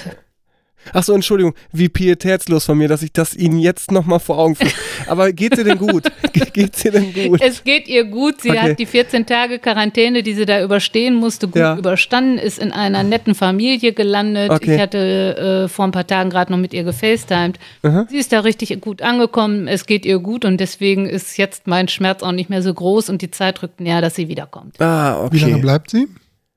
[0.92, 4.54] ach so, Entschuldigung, wie pietätslos von mir, dass ich das Ihnen jetzt nochmal vor Augen
[4.56, 4.70] führe.
[5.06, 6.04] Aber geht's ihr denn gut?
[6.32, 7.40] Ge- geht's ihr denn gut?
[7.42, 8.40] es geht ihr gut.
[8.42, 8.58] Sie Okay.
[8.58, 11.76] hat die 14 Tage Quarantäne, die sie da überstehen musste, gut Ja.
[11.76, 14.50] überstanden, ist in einer netten Familie gelandet.
[14.50, 14.74] Okay.
[14.74, 17.58] Ich hatte äh, vor ein paar Tagen gerade noch mit ihr gefacetimed.
[17.82, 18.06] Aha.
[18.10, 19.68] Sie ist da richtig gut angekommen.
[19.68, 23.08] Es geht ihr gut und deswegen ist jetzt mein Schmerz auch nicht mehr so groß
[23.08, 24.80] und die Zeit rückt näher, dass sie wiederkommt.
[24.80, 25.62] Ah, wie lange okay.
[25.62, 26.06] bleibt sie?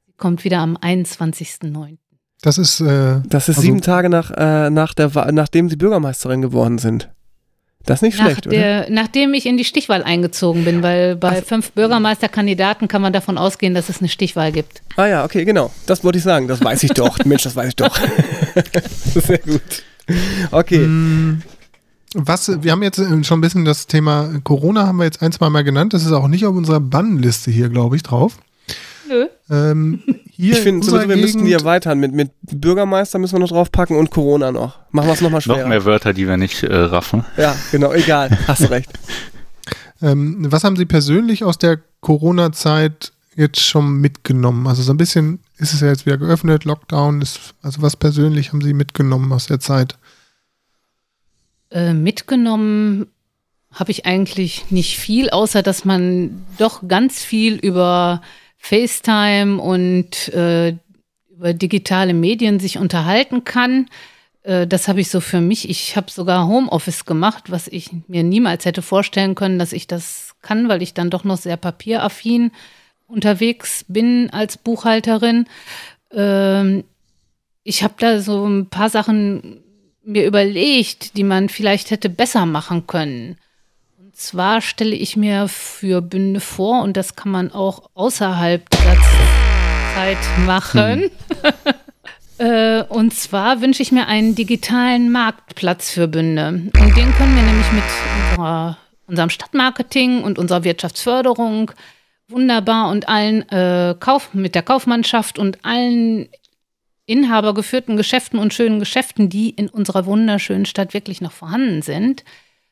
[0.08, 1.98] Sie kommt wieder am 21.09.
[2.48, 6.42] Das ist, äh, Das ist Also- sieben Tage nach, äh, nach der, nachdem Sie Bürgermeisterin
[6.42, 7.10] geworden sind.
[7.86, 8.56] Das ist nicht Nach schlecht, oder?
[8.56, 13.38] der, nachdem ich in die Stichwahl eingezogen bin, weil bei fünf Bürgermeisterkandidaten kann man davon
[13.38, 14.82] ausgehen, dass es eine Stichwahl gibt.
[14.96, 15.72] Ah ja, okay, genau.
[15.88, 16.48] Das wollte ich sagen.
[16.48, 17.18] Das weiß ich doch.
[17.26, 17.98] Mensch, das weiß ich doch.
[19.14, 19.84] Sehr gut.
[20.52, 20.88] Okay.
[20.88, 21.42] mh,
[22.14, 25.34] was, wir haben jetzt äh, schon ein bisschen das Thema Corona haben wir jetzt ein,
[25.34, 25.94] zwei Mal genannt.
[25.94, 28.38] Das ist auch nicht auf unserer Bannliste hier, glaube ich, drauf.
[29.10, 29.28] Nö.
[29.50, 30.02] Ähm,
[30.38, 32.00] hier Ich in finde, sowieso, wir müssen die Gegend- erweitern.
[32.00, 34.80] Mit, mit Bürgermeister müssen wir noch draufpacken und Corona noch.
[34.92, 35.62] Machen wir es nochmal schwerer.
[35.64, 37.26] Noch mehr Wörter, die wir nicht äh, raffen.
[37.36, 38.30] Ja, genau, egal.
[38.48, 38.90] Hast recht.
[40.02, 44.68] Ähm, was haben Sie persönlich aus der Corona-Zeit jetzt schon mitgenommen?
[44.68, 48.54] Also so ein bisschen ist es ja jetzt wieder geöffnet, Lockdown ist, also was persönlich
[48.54, 49.98] haben Sie mitgenommen aus der Zeit?
[51.72, 53.08] Äh, mitgenommen
[53.74, 58.22] habe ich eigentlich nicht viel, außer dass man doch ganz viel über
[58.58, 60.76] FaceTime und äh,
[61.30, 63.88] über digitale Medien sich unterhalten kann.
[64.44, 65.70] Äh, das habe ich so für mich.
[65.70, 70.36] Ich habe sogar Homeoffice gemacht, was ich mir niemals hätte vorstellen können, dass ich das
[70.42, 72.52] kann, weil ich dann doch noch sehr papieraffin
[73.08, 75.46] unterwegs bin als Buchhalterin.
[76.12, 76.84] Ähm,
[77.64, 79.62] ich habe da so ein paar Sachen
[80.04, 83.38] mir überlegt, die man vielleicht hätte besser machen können.
[84.18, 88.98] Zwar stelle ich mir für Bünde vor, und das kann man auch außerhalb der
[89.94, 91.12] Zeit machen.
[92.40, 96.50] Äh, und zwar wünsche ich mir einen digitalen Marktplatz für Bünde.
[96.50, 97.84] Und den können wir nämlich mit
[98.30, 98.78] unserer,
[99.08, 101.72] unserem Stadtmarketing und unserer Wirtschaftsförderung
[102.28, 106.30] wunderbar und allen äh, Kauf, mit der Kaufmannschaft und allen
[107.08, 112.24] inhabergeführten Geschäften und schönen Geschäften, die in unserer wunderschönen Stadt wirklich noch vorhanden sind,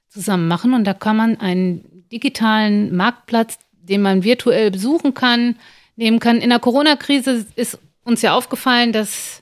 [0.09, 0.73] zusammen machen.
[0.73, 5.55] Und da kann man einen digitalen Marktplatz, den man virtuell besuchen kann,
[5.95, 6.37] nehmen kann.
[6.37, 9.41] In der Corona-Krise ist uns ja aufgefallen, dass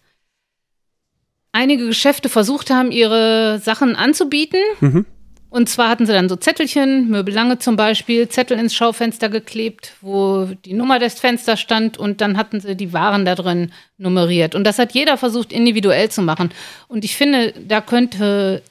[1.52, 4.60] einige Geschäfte versucht haben, ihre Sachen anzubieten.
[4.82, 5.06] Mhm.
[5.49, 10.47] Und zwar hatten sie dann so Zettelchen, Möbellange zum Beispiel, Zettel ins Schaufenster geklebt, wo
[10.65, 14.56] die Nummer des Fensters stand und dann hatten sie die Waren da drin nummeriert.
[14.56, 16.49] Und das hat jeder versucht, individuell zu machen.
[16.88, 18.63] Und ich finde, da könnte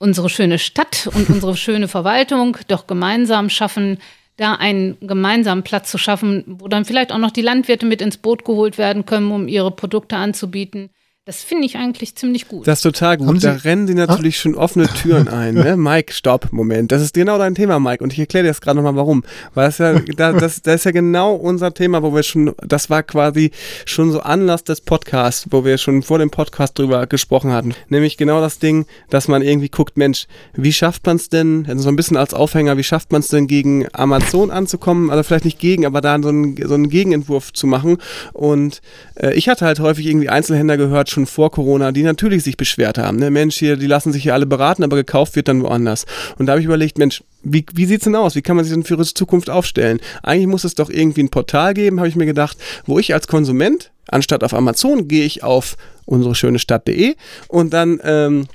[0.00, 3.98] unsere schöne Stadt und unsere schöne Verwaltung doch gemeinsam schaffen,
[4.36, 8.16] da einen gemeinsamen Platz zu schaffen, wo dann vielleicht auch noch die Landwirte mit ins
[8.16, 10.88] Boot geholt werden können, um ihre Produkte anzubieten.
[11.26, 12.66] Das finde ich eigentlich ziemlich gut.
[12.66, 13.44] Das ist total gut.
[13.44, 14.40] Da rennen sie natürlich ah?
[14.40, 15.52] schon offene Türen ein.
[15.52, 15.76] Ne?
[15.78, 16.92] Mike, stopp, Moment.
[16.92, 18.02] Das ist genau dein Thema, Mike.
[18.02, 19.22] Und ich erkläre dir jetzt gerade nochmal, warum.
[19.52, 22.88] Weil das, ja, da, das, das ist ja genau unser Thema, wo wir schon, das
[22.88, 23.50] war quasi
[23.84, 27.74] schon so Anlass des Podcasts, wo wir schon vor dem Podcast drüber gesprochen hatten.
[27.90, 31.82] Nämlich genau das Ding, dass man irgendwie guckt, Mensch, wie schafft man es denn, also
[31.82, 35.10] so ein bisschen als Aufhänger, wie schafft man es denn gegen Amazon anzukommen?
[35.10, 37.98] Also vielleicht nicht gegen, aber da so einen, so einen Gegenentwurf zu machen.
[38.32, 38.80] Und
[39.16, 42.98] äh, ich hatte halt häufig irgendwie Einzelhändler gehört, schon vor Corona, die natürlich sich beschwert
[42.98, 43.18] haben.
[43.18, 43.30] Ne?
[43.30, 46.06] Mensch, hier, die lassen sich hier alle beraten, aber gekauft wird dann woanders.
[46.38, 48.34] Und da habe ich überlegt, Mensch, wie, wie sieht es denn aus?
[48.34, 50.00] Wie kann man sich denn für ihre Zukunft aufstellen?
[50.22, 52.56] Eigentlich muss es doch irgendwie ein Portal geben, habe ich mir gedacht,
[52.86, 57.14] wo ich als Konsument, anstatt auf Amazon, gehe ich auf unsere schöne Stadt.de
[57.48, 58.46] und dann ähm,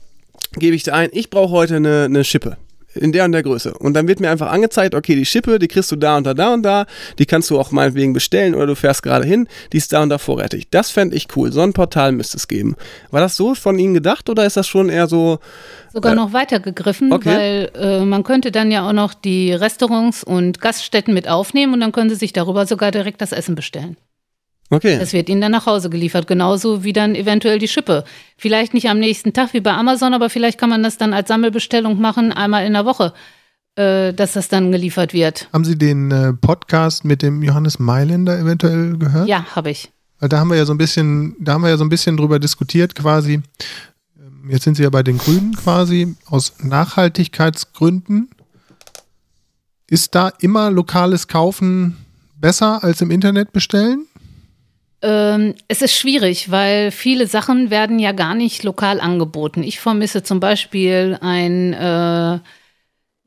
[0.53, 2.57] gebe ich da ein, ich brauche heute eine, eine Schippe
[2.95, 3.73] in der und der Größe.
[3.73, 6.33] Und dann wird mir einfach angezeigt, okay, die Schippe, die kriegst du da und da,
[6.33, 6.85] da und da,
[7.19, 10.09] die kannst du auch meinetwegen bestellen oder du fährst gerade hin, die ist da und
[10.09, 10.67] da vorrätig.
[10.71, 11.51] Das fände ich cool.
[11.51, 12.75] So ein Portal müsste es geben.
[13.11, 15.39] War das so von Ihnen gedacht oder ist das schon eher so.
[15.93, 17.29] Sogar äh, noch weiter gegriffen, okay.
[17.29, 21.79] weil äh, man könnte dann ja auch noch die Restaurants und Gaststätten mit aufnehmen und
[21.81, 23.97] dann können sie sich darüber sogar direkt das Essen bestellen.
[24.69, 24.97] Okay.
[24.97, 28.03] Das wird ihnen dann nach Hause geliefert, genauso wie dann eventuell die Schippe.
[28.35, 31.27] Vielleicht nicht am nächsten Tag wie bei Amazon, aber vielleicht kann man das dann als
[31.27, 33.13] Sammelbestellung machen, einmal in der Woche,
[33.75, 35.47] äh, dass das dann geliefert wird.
[35.53, 39.27] Haben Sie den äh, Podcast mit dem Johannes Mailänder eventuell gehört?
[39.27, 39.91] Ja, habe ich.
[40.19, 42.17] Weil da haben wir ja so ein bisschen, da haben wir ja so ein bisschen
[42.17, 43.41] drüber diskutiert, quasi.
[44.17, 48.29] Ähm, jetzt sind Sie ja bei den Grünen quasi aus Nachhaltigkeitsgründen.
[49.87, 51.97] Ist da immer lokales Kaufen
[52.37, 54.07] besser als im Internet bestellen?
[55.05, 59.61] Ähm, es ist schwierig, weil viele Sachen werden ja gar nicht lokal angeboten.
[59.61, 62.39] Ich vermisse zum Beispiel ein äh,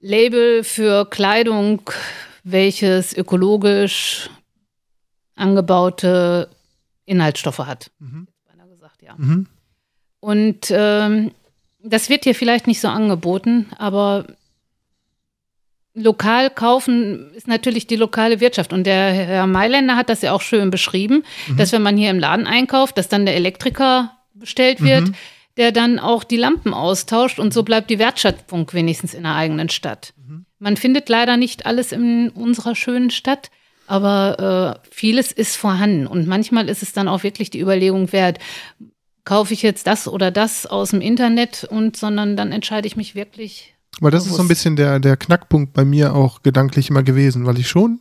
[0.00, 1.82] Label für Kleidung,
[2.42, 4.28] welches ökologisch
[5.36, 6.48] angebaute
[7.04, 7.92] Inhaltsstoffe hat.
[8.00, 8.26] Mhm.
[8.70, 9.14] Gesagt, ja.
[9.16, 9.46] Mhm.
[10.18, 11.30] Und ähm,
[11.80, 14.26] das wird hier vielleicht nicht so angeboten, aber
[15.98, 18.72] lokal kaufen ist natürlich die lokale Wirtschaft.
[18.72, 21.56] Und der Herr Mailänder hat das ja auch schön beschrieben, mhm.
[21.56, 25.14] dass wenn man hier im Laden einkauft, dass dann der Elektriker bestellt wird, mhm.
[25.56, 29.68] der dann auch die Lampen austauscht und so bleibt die Wertschöpfung wenigstens in der eigenen
[29.68, 30.14] Stadt.
[30.16, 30.46] Mhm.
[30.58, 33.50] Man findet leider nicht alles in unserer schönen Stadt,
[33.86, 36.06] aber äh, vieles ist vorhanden.
[36.06, 38.38] Und manchmal ist es dann auch wirklich die Überlegung wert,
[39.24, 43.14] kaufe ich jetzt das oder das aus dem Internet und sondern dann entscheide ich mich
[43.14, 47.02] wirklich weil das ist so ein bisschen der, der Knackpunkt bei mir auch gedanklich immer
[47.02, 48.00] gewesen, weil ich schon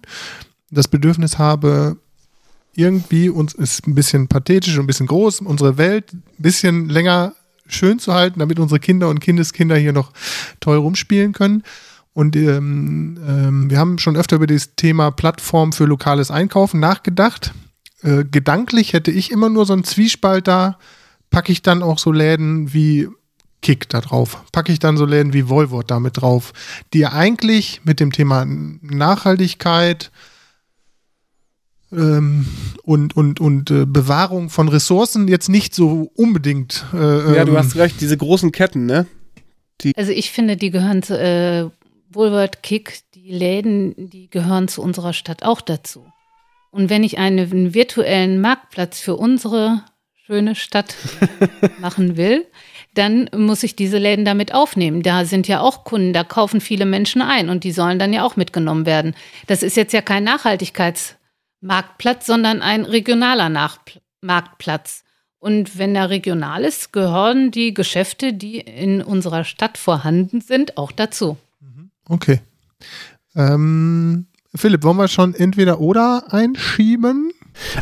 [0.69, 1.97] das Bedürfnis habe,
[2.75, 7.33] irgendwie uns ist ein bisschen pathetisch und ein bisschen groß, unsere Welt ein bisschen länger
[7.67, 10.11] schön zu halten, damit unsere Kinder und Kindeskinder hier noch
[10.59, 11.63] toll rumspielen können.
[12.13, 17.53] Und ähm, ähm, wir haben schon öfter über das Thema Plattform für lokales Einkaufen nachgedacht.
[18.01, 20.77] Äh, gedanklich hätte ich immer nur so einen Zwiespalt da,
[21.29, 23.07] packe ich dann auch so Läden wie
[23.67, 24.45] Kick da drauf.
[24.53, 26.53] Packe ich dann so Läden wie Volvot damit drauf,
[26.93, 30.09] die ja eigentlich mit dem Thema Nachhaltigkeit
[31.91, 32.47] ähm,
[32.83, 36.85] und, und, und äh, Bewahrung von Ressourcen jetzt nicht so unbedingt.
[36.93, 39.05] Äh, ja, du ähm, hast recht, diese großen Ketten, ne?
[39.81, 41.69] Die also ich finde, die gehören zu äh,
[42.09, 46.05] Woolworth Kick, die Läden, die gehören zu unserer Stadt auch dazu.
[46.71, 49.83] Und wenn ich einen virtuellen Marktplatz für unsere
[50.25, 50.95] schöne Stadt
[51.81, 52.45] machen will,
[52.97, 55.03] dann muss ich diese Läden damit aufnehmen.
[55.03, 58.23] Da sind ja auch Kunden, da kaufen viele Menschen ein und die sollen dann ja
[58.23, 59.15] auch mitgenommen werden.
[59.47, 63.49] Das ist jetzt ja kein Nachhaltigkeitsmarktplatz, sondern ein regionaler
[64.21, 65.03] Marktplatz.
[65.39, 70.91] Und wenn er regional ist, gehören die Geschäfte, die in unserer Stadt vorhanden sind, auch
[70.91, 71.37] dazu.
[71.59, 71.91] Mhm.
[72.09, 72.41] Okay.
[73.35, 77.31] Ähm, Philipp, wollen wir schon entweder oder einschieben?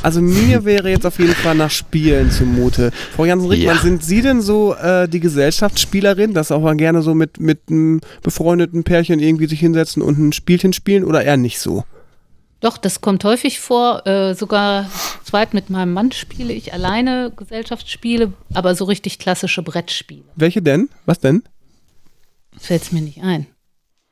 [0.03, 2.91] Also mir wäre jetzt auf jeden Fall nach Spielen zumute.
[3.15, 3.81] Frau Jansen-Rickmann, Ja.
[3.81, 8.01] sind Sie denn so äh, die Gesellschaftsspielerin, dass auch mal gerne so mit, mit einem
[8.23, 11.83] befreundeten Pärchen irgendwie sich hinsetzen und ein Spielchen spielen oder eher nicht so?
[12.61, 14.07] Doch, das kommt häufig vor.
[14.07, 14.89] Äh, sogar
[15.23, 20.23] zweit mit meinem Mann spiele ich alleine Gesellschaftsspiele, aber so richtig klassische Brettspiele.
[20.35, 20.89] Welche denn?
[21.05, 21.43] Was denn?
[22.57, 23.45] Fällt es mir nicht ein.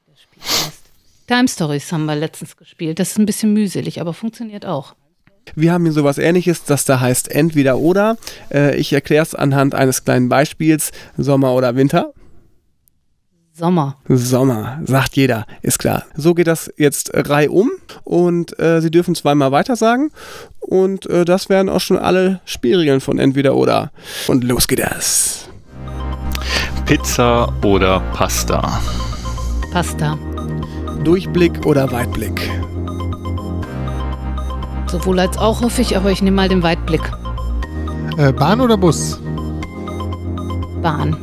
[0.05, 0.81] wie Das Spiel heißt.
[1.27, 2.99] Time Stories haben wir letztens gespielt.
[2.99, 4.93] Das ist ein bisschen mühselig, aber funktioniert auch.
[5.55, 8.17] Wir haben hier sowas ähnliches, das da heißt entweder oder.
[8.51, 10.91] Äh, ich erkläre es anhand eines kleinen Beispiels.
[11.17, 12.13] Sommer oder Winter?
[13.55, 13.97] Sommer.
[14.09, 16.05] Sommer, sagt jeder, ist klar.
[16.15, 17.69] So geht das jetzt reihum
[18.03, 20.09] und äh, Sie dürfen zweimal weiter sagen
[20.59, 23.91] und äh, das wären auch schon alle Spielregeln von entweder oder.
[24.27, 25.47] Und los geht es.
[26.87, 28.81] Pizza oder Pasta?
[29.71, 30.17] Pasta.
[31.03, 32.49] Durchblick oder Weitblick?
[34.93, 37.01] Sowohl als auch hoffe ich, aber ich nehme mal den Weitblick.
[38.15, 39.19] Äh, Bahn oder Bus?
[40.83, 41.17] Bahn.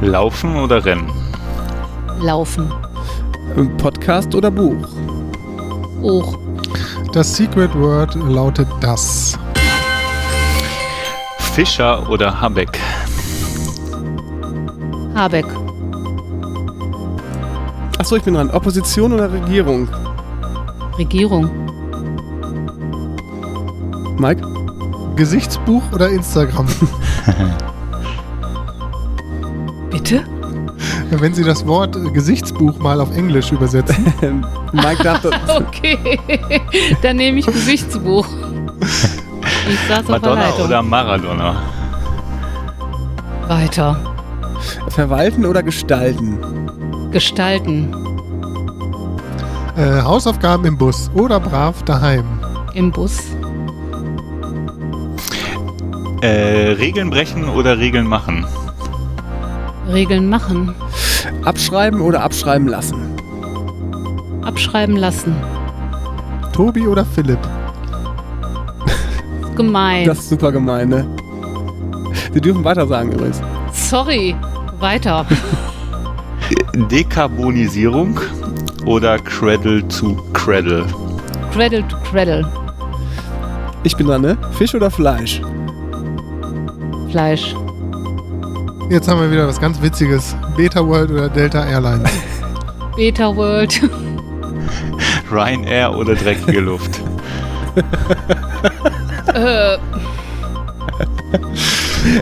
[0.00, 1.12] Laufen oder Rennen?
[2.22, 2.72] Laufen.
[3.76, 4.88] Podcast oder Buch?
[6.00, 6.38] Hoch.
[7.12, 9.38] Das Secret Word lautet das.
[11.36, 12.80] Fischer oder Habeck?
[15.14, 15.44] Habeck.
[17.98, 18.48] Achso, ich bin dran.
[18.52, 19.86] Opposition oder Regierung?
[20.96, 21.73] Regierung.
[24.18, 24.42] Mike?
[25.16, 26.66] Gesichtsbuch oder Instagram?
[29.90, 30.24] Bitte?
[31.10, 34.12] Wenn Sie das Wort Gesichtsbuch mal auf Englisch übersetzen.
[34.72, 36.18] Mike dachte, Okay.
[37.02, 38.26] Dann nehme ich Gesichtsbuch.
[39.68, 40.66] Ich saß auf Madonna Leitung.
[40.66, 41.54] oder Maradona?
[43.48, 43.96] Weiter.
[44.88, 46.38] verwalten oder gestalten?
[47.12, 47.94] Gestalten.
[49.76, 52.24] Äh, Hausaufgaben im Bus oder brav daheim.
[52.74, 53.18] Im Bus.
[56.24, 58.46] Äh, Regeln brechen oder Regeln machen?
[59.92, 60.74] Regeln machen.
[61.44, 63.14] Abschreiben oder abschreiben lassen?
[64.42, 65.36] Abschreiben lassen.
[66.54, 67.40] Tobi oder Philipp?
[69.54, 70.06] Gemein.
[70.06, 71.06] Das ist super gemein, ne?
[72.32, 73.42] Sie dürfen weiter sagen übrigens.
[73.72, 74.34] Sorry.
[74.80, 75.26] Weiter.
[76.90, 78.18] Dekarbonisierung
[78.86, 80.86] oder Cradle to Cradle?
[81.52, 82.50] Cradle to Cradle.
[83.82, 84.38] Ich bin dran, ne?
[84.52, 85.42] Fisch oder Fleisch?
[87.14, 87.54] Fleisch.
[88.90, 90.34] Jetzt haben wir wieder was ganz Witziges.
[90.56, 92.10] Beta World oder Delta Airlines?
[92.96, 93.80] Beta World.
[95.30, 97.00] Ryanair oder dreckige Luft?
[99.32, 99.74] äh,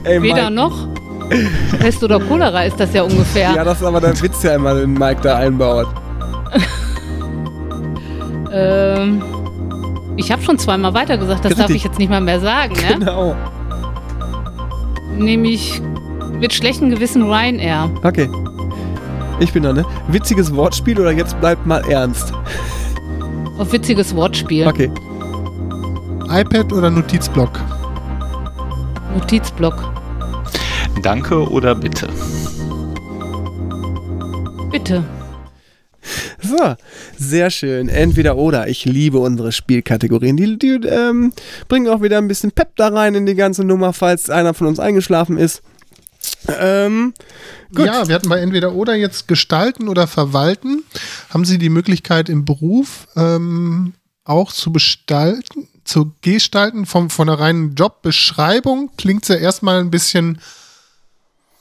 [0.05, 0.89] Ey, weder Mike, noch.
[1.81, 3.51] Pest oder Cholera ist das ja ungefähr.
[3.55, 5.89] Ja, das ist aber der Witz, der immer den Mike da einbaut.
[8.55, 9.23] Ähm,
[10.19, 11.77] ich habe schon zweimal weiter gesagt, das darf Richtig.
[11.77, 12.75] ich jetzt nicht mal mehr sagen.
[12.75, 12.99] Ne?
[12.99, 13.35] Genau.
[15.19, 15.81] Nämlich
[16.41, 17.91] mit schlechtem Gewissen Ryanair.
[18.03, 18.29] Okay.
[19.41, 19.85] Ich bin dran, ne?
[20.09, 22.33] Witziges Wortspiel oder jetzt bleibt mal ernst?
[23.59, 24.67] Auf witziges Wortspiel.
[24.67, 24.91] Okay.
[26.29, 27.51] iPad oder Notizblock?
[29.15, 29.93] Notizblock.
[31.03, 32.09] Danke oder bitte?
[34.71, 35.05] Bitte.
[36.53, 36.77] So,
[37.17, 37.89] sehr schön.
[37.89, 38.69] Entweder oder.
[38.69, 40.37] Ich liebe unsere Spielkategorien.
[40.37, 41.33] Die, die ähm,
[41.67, 44.67] bringen auch wieder ein bisschen Pep da rein in die ganze Nummer, falls einer von
[44.67, 45.63] uns eingeschlafen ist.
[46.61, 47.15] Ähm.
[47.75, 50.83] Ja, wir hatten bei entweder oder jetzt gestalten oder verwalten.
[51.31, 57.41] Haben Sie die Möglichkeit im Beruf ähm, auch zu gestalten, zu gestalten vom, von einer
[57.41, 58.91] reinen Jobbeschreibung?
[58.99, 60.39] Klingt ja erstmal ein bisschen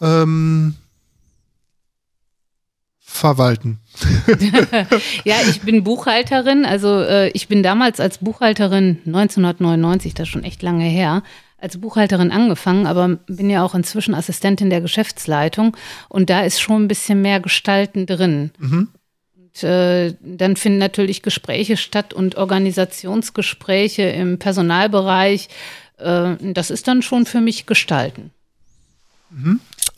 [0.01, 0.75] ähm,
[3.11, 3.79] verwalten.
[5.23, 6.65] Ja, ich bin Buchhalterin.
[6.65, 11.23] Also äh, ich bin damals als Buchhalterin 1999, das ist schon echt lange her,
[11.57, 15.77] als Buchhalterin angefangen, aber bin ja auch inzwischen Assistentin der Geschäftsleitung
[16.09, 18.51] und da ist schon ein bisschen mehr Gestalten drin.
[19.35, 25.49] Und, äh, dann finden natürlich Gespräche statt und Organisationsgespräche im Personalbereich.
[25.97, 28.31] Äh, das ist dann schon für mich Gestalten.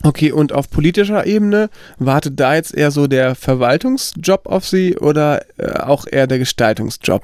[0.03, 5.45] Okay, und auf politischer Ebene wartet da jetzt eher so der Verwaltungsjob auf Sie oder
[5.57, 7.23] äh, auch eher der Gestaltungsjob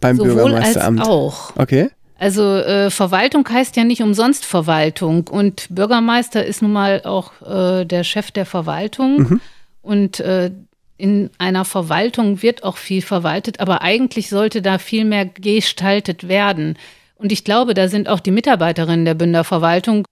[0.00, 1.02] beim Sowohl als Bürgermeisteramt?
[1.02, 1.56] auch.
[1.56, 1.90] Okay.
[2.18, 7.84] Also äh, Verwaltung heißt ja nicht umsonst Verwaltung und Bürgermeister ist nun mal auch äh,
[7.84, 9.40] der Chef der Verwaltung
[9.82, 10.50] und äh,
[10.96, 16.78] in einer Verwaltung wird auch viel verwaltet, aber eigentlich sollte da viel mehr gestaltet werden.
[17.16, 20.04] Und ich glaube, da sind auch die Mitarbeiterinnen der Bünder Verwaltung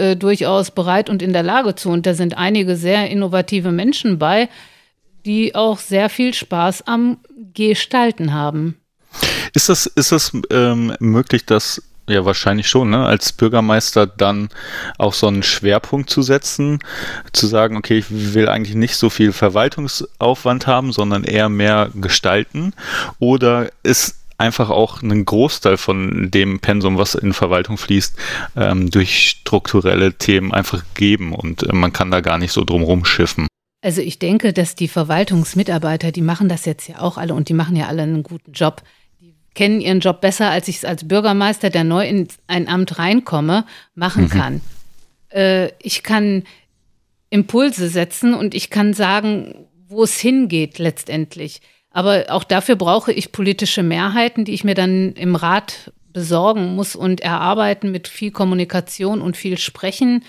[0.00, 1.90] äh, durchaus bereit und in der Lage zu.
[1.90, 4.48] Und da sind einige sehr innovative Menschen bei,
[5.24, 7.18] die auch sehr viel Spaß am
[7.54, 8.76] Gestalten haben.
[9.54, 13.04] Ist das, ist das ähm, möglich, dass ja, wahrscheinlich schon, ne?
[13.04, 14.48] Als Bürgermeister dann
[14.96, 16.78] auch so einen Schwerpunkt zu setzen,
[17.32, 22.74] zu sagen, okay, ich will eigentlich nicht so viel Verwaltungsaufwand haben, sondern eher mehr gestalten.
[23.18, 28.16] Oder ist einfach auch einen Großteil von dem Pensum, was in Verwaltung fließt,
[28.56, 32.82] ähm, durch strukturelle Themen einfach geben und äh, man kann da gar nicht so drum
[32.82, 33.46] rumschiffen.
[33.82, 37.54] Also ich denke, dass die Verwaltungsmitarbeiter, die machen das jetzt ja auch alle und die
[37.54, 38.82] machen ja alle einen guten Job.
[39.20, 42.98] Die kennen ihren Job besser, als ich es als Bürgermeister, der neu in ein Amt
[42.98, 43.64] reinkomme,
[43.94, 44.30] machen mhm.
[44.30, 44.60] kann.
[45.30, 46.44] Äh, ich kann
[47.30, 51.60] Impulse setzen und ich kann sagen, wo es hingeht letztendlich.
[51.96, 56.94] Aber auch dafür brauche ich politische Mehrheiten, die ich mir dann im Rat besorgen muss
[56.94, 60.22] und erarbeiten mit viel Kommunikation und viel Sprechen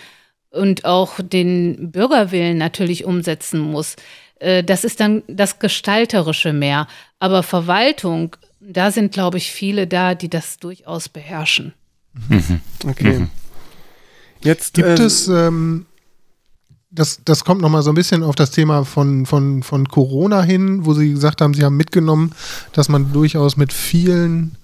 [0.50, 3.98] und auch den Bürgerwillen natürlich umsetzen muss.
[4.40, 6.88] Äh, das ist dann das Gestalterische mehr.
[7.20, 11.74] Aber Verwaltung, da sind, glaube ich, viele da, die das durchaus beherrschen.
[12.30, 12.62] Mhm.
[12.88, 13.20] Okay.
[13.20, 13.30] Mhm.
[14.42, 15.86] Jetzt gibt äh, es ähm,
[16.90, 20.86] das, das kommt nochmal so ein bisschen auf das Thema von, von, von Corona hin,
[20.86, 22.32] wo Sie gesagt haben, Sie haben mitgenommen,
[22.72, 24.58] dass man durchaus mit vielen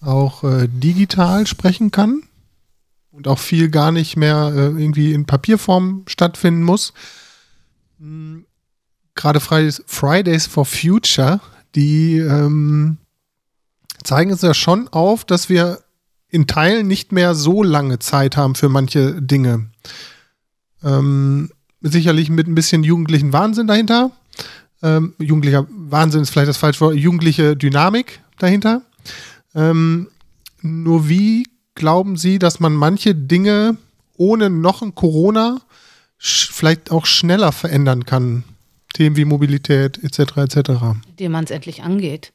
[0.00, 2.22] auch äh, digital sprechen kann
[3.10, 6.92] und auch viel gar nicht mehr äh, irgendwie in Papierform stattfinden muss.
[7.98, 8.44] Mhm.
[9.14, 11.40] Gerade Fridays, Fridays for Future,
[11.74, 12.98] die ähm,
[14.04, 15.80] zeigen es ja schon auf, dass wir
[16.28, 19.70] in Teilen nicht mehr so lange Zeit haben für manche Dinge.
[20.84, 21.50] Ähm,
[21.80, 24.10] sicherlich mit ein bisschen jugendlichen Wahnsinn dahinter.
[24.82, 28.82] Ähm, jugendlicher Wahnsinn ist vielleicht das falsche Wort, jugendliche Dynamik dahinter.
[29.54, 30.08] Ähm,
[30.62, 33.76] nur wie glauben Sie, dass man manche Dinge
[34.16, 35.60] ohne noch ein Corona
[36.18, 38.44] vielleicht auch schneller verändern kann?
[38.94, 40.38] Themen wie Mobilität etc.
[40.38, 40.70] etc.
[41.10, 42.32] Indem man es endlich angeht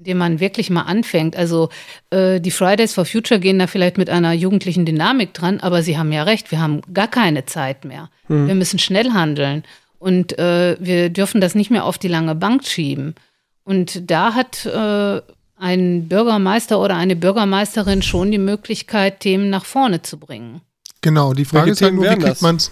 [0.00, 1.36] indem man wirklich mal anfängt.
[1.36, 1.68] Also
[2.08, 5.98] äh, die Fridays for Future gehen da vielleicht mit einer jugendlichen Dynamik dran, aber Sie
[5.98, 8.08] haben ja recht, wir haben gar keine Zeit mehr.
[8.28, 8.48] Hm.
[8.48, 9.62] Wir müssen schnell handeln
[9.98, 13.14] und äh, wir dürfen das nicht mehr auf die lange Bank schieben.
[13.62, 15.20] Und da hat äh,
[15.56, 20.62] ein Bürgermeister oder eine Bürgermeisterin schon die Möglichkeit, Themen nach vorne zu bringen.
[21.02, 22.70] Genau, die Frage Welche ist halt nur, wie kriegt man es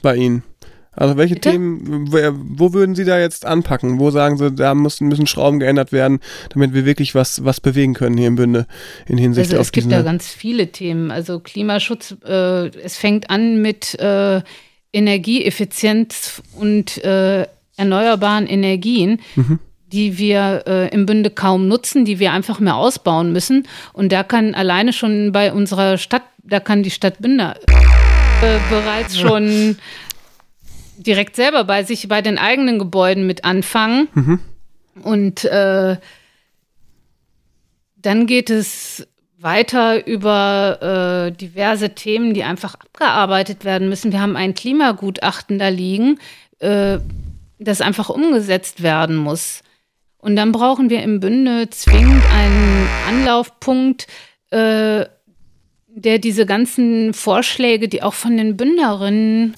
[0.00, 0.44] bei Ihnen?
[0.94, 1.52] Also welche Bitte?
[1.52, 3.98] Themen, wo, würden Sie da jetzt anpacken?
[3.98, 6.20] Wo sagen Sie, da müssen, müssen Schrauben geändert werden,
[6.50, 8.66] damit wir wirklich was, was bewegen können hier im Bünde
[9.06, 11.10] in Hinsicht also auf Es gibt da ganz viele Themen.
[11.10, 14.42] Also Klimaschutz, äh, es fängt an mit äh,
[14.92, 19.20] Energieeffizienz und äh, erneuerbaren Energien.
[19.34, 19.58] Mhm
[19.92, 23.68] die wir äh, im Bünde kaum nutzen, die wir einfach mehr ausbauen müssen.
[23.92, 27.54] Und da kann alleine schon bei unserer Stadt, da kann die Stadt Bünde
[28.42, 29.76] äh, bereits schon
[31.02, 34.08] direkt selber bei sich, bei den eigenen Gebäuden mit anfangen.
[34.14, 34.40] Mhm.
[35.02, 35.96] Und äh,
[37.96, 39.06] dann geht es
[39.38, 44.12] weiter über äh, diverse Themen, die einfach abgearbeitet werden müssen.
[44.12, 46.18] Wir haben ein Klimagutachten da liegen,
[46.60, 46.98] äh,
[47.58, 49.62] das einfach umgesetzt werden muss.
[50.18, 54.06] Und dann brauchen wir im Bünde zwingend einen Anlaufpunkt,
[54.50, 55.06] äh,
[55.88, 59.54] der diese ganzen Vorschläge, die auch von den Bünderinnen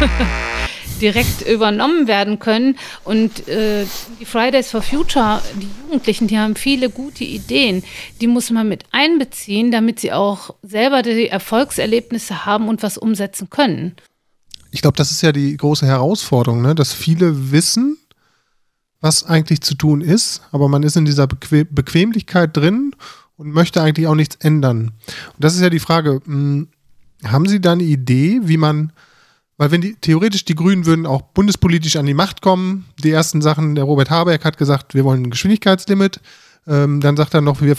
[1.00, 2.76] direkt übernommen werden können.
[3.04, 3.86] Und äh,
[4.20, 7.82] die Fridays for Future, die Jugendlichen, die haben viele gute Ideen.
[8.20, 13.50] Die muss man mit einbeziehen, damit sie auch selber die Erfolgserlebnisse haben und was umsetzen
[13.50, 13.96] können.
[14.70, 16.74] Ich glaube, das ist ja die große Herausforderung, ne?
[16.74, 17.98] dass viele wissen,
[19.00, 22.94] was eigentlich zu tun ist, aber man ist in dieser Bequem Bequemlichkeit drin
[23.36, 24.92] und möchte eigentlich auch nichts ändern.
[25.34, 26.68] Und das ist ja die Frage, mh, hm,
[27.24, 28.92] haben Sie da eine Idee, wie man
[29.58, 33.40] weil wenn die, theoretisch die Grünen würden auch bundespolitisch an die Macht kommen, die ersten
[33.40, 36.20] Sachen, der Robert Habeck hat gesagt, wir wollen ein Geschwindigkeitslimit,
[36.66, 37.76] ähm, dann sagt er noch, wir,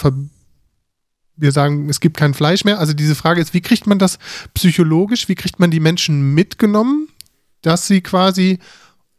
[1.35, 2.79] wir sagen, es gibt kein Fleisch mehr.
[2.79, 4.17] Also diese Frage ist, wie kriegt man das
[4.53, 7.09] psychologisch, wie kriegt man die Menschen mitgenommen,
[7.61, 8.59] dass sie quasi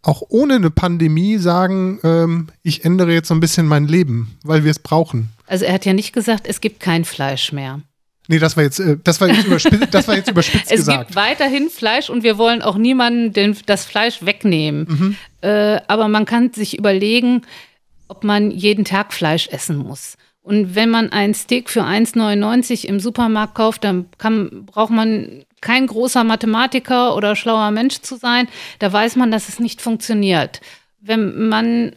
[0.02, 4.64] auch ohne eine Pandemie sagen, ähm, ich ändere jetzt so ein bisschen mein Leben, weil
[4.64, 5.30] wir es brauchen.
[5.46, 7.80] Also er hat ja nicht gesagt, es gibt kein Fleisch mehr.
[8.28, 11.00] Nee, das war jetzt, äh, das war jetzt, überspitzt, das war jetzt überspitzt es gesagt.
[11.00, 14.86] Es gibt weiterhin Fleisch und wir wollen auch niemanden den, das Fleisch wegnehmen.
[14.88, 15.16] Mhm.
[15.40, 17.42] Äh, aber man kann sich überlegen,
[18.06, 20.16] ob man jeden Tag Fleisch essen muss.
[20.42, 25.86] Und wenn man ein Steak für 1,99 im Supermarkt kauft, dann kann, braucht man kein
[25.86, 28.48] großer Mathematiker oder schlauer Mensch zu sein.
[28.78, 30.60] Da weiß man, dass es nicht funktioniert.
[31.00, 31.96] Wenn man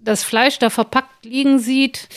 [0.00, 2.08] das Fleisch da verpackt liegen sieht,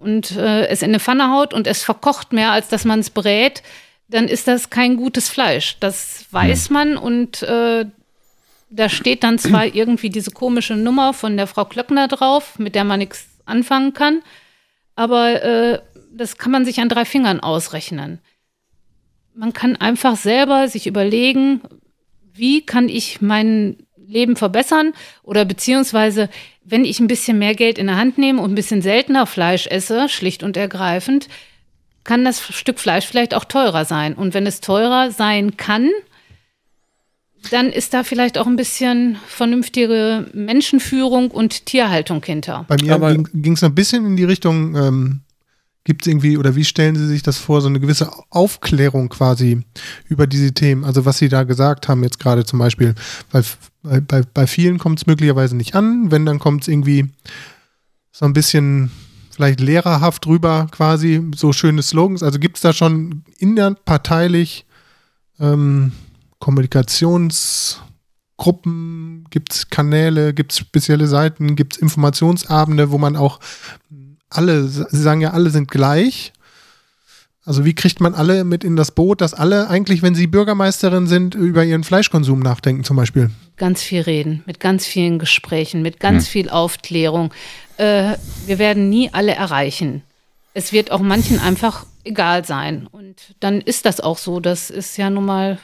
[0.00, 3.10] und äh, es in eine Pfanne haut und es verkocht mehr, als dass man es
[3.10, 3.62] brät,
[4.08, 5.76] dann ist das kein gutes Fleisch.
[5.80, 7.86] Das weiß man und äh,
[8.70, 12.84] Da steht dann zwar irgendwie diese komische Nummer von der Frau Klöckner drauf, mit der
[12.84, 14.22] man nichts anfangen kann,
[14.94, 15.80] aber äh,
[16.12, 18.20] das kann man sich an drei Fingern ausrechnen.
[19.34, 21.60] Man kann einfach selber sich überlegen,
[22.32, 24.92] wie kann ich mein Leben verbessern
[25.22, 26.28] oder beziehungsweise,
[26.64, 29.66] wenn ich ein bisschen mehr Geld in der Hand nehme und ein bisschen seltener Fleisch
[29.66, 31.28] esse, schlicht und ergreifend,
[32.04, 34.14] kann das Stück Fleisch vielleicht auch teurer sein.
[34.14, 35.90] Und wenn es teurer sein kann,
[37.50, 42.66] dann ist da vielleicht auch ein bisschen vernünftige Menschenführung und Tierhaltung hinter.
[42.68, 45.20] Bei mir ging es ein bisschen in die Richtung, ähm,
[45.84, 49.62] gibt es irgendwie, oder wie stellen Sie sich das vor, so eine gewisse Aufklärung quasi
[50.08, 50.84] über diese Themen?
[50.84, 52.94] Also was Sie da gesagt haben jetzt gerade zum Beispiel,
[53.30, 53.44] weil
[53.82, 57.10] bei, bei, bei vielen kommt es möglicherweise nicht an, wenn, dann kommt es irgendwie
[58.12, 58.90] so ein bisschen
[59.30, 62.22] vielleicht lehrerhaft rüber quasi, so schöne Slogans.
[62.22, 64.66] Also gibt es da schon innerparteilich
[65.38, 65.92] ähm,
[66.40, 73.40] Kommunikationsgruppen, gibt es Kanäle, gibt es spezielle Seiten, gibt es Informationsabende, wo man auch
[74.30, 76.32] alle, Sie sagen ja, alle sind gleich.
[77.44, 81.06] Also wie kriegt man alle mit in das Boot, dass alle eigentlich, wenn sie Bürgermeisterin
[81.06, 83.30] sind, über ihren Fleischkonsum nachdenken zum Beispiel?
[83.56, 87.32] Ganz viel reden, mit ganz vielen Gesprächen, mit ganz viel Aufklärung.
[87.76, 88.14] Äh,
[88.46, 90.02] wir werden nie alle erreichen.
[90.54, 92.86] Es wird auch manchen einfach egal sein.
[92.86, 94.38] Und dann ist das auch so.
[94.38, 95.58] Das ist ja nun mal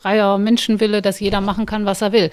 [0.00, 2.30] freier Menschenwille, dass jeder machen kann, was er will.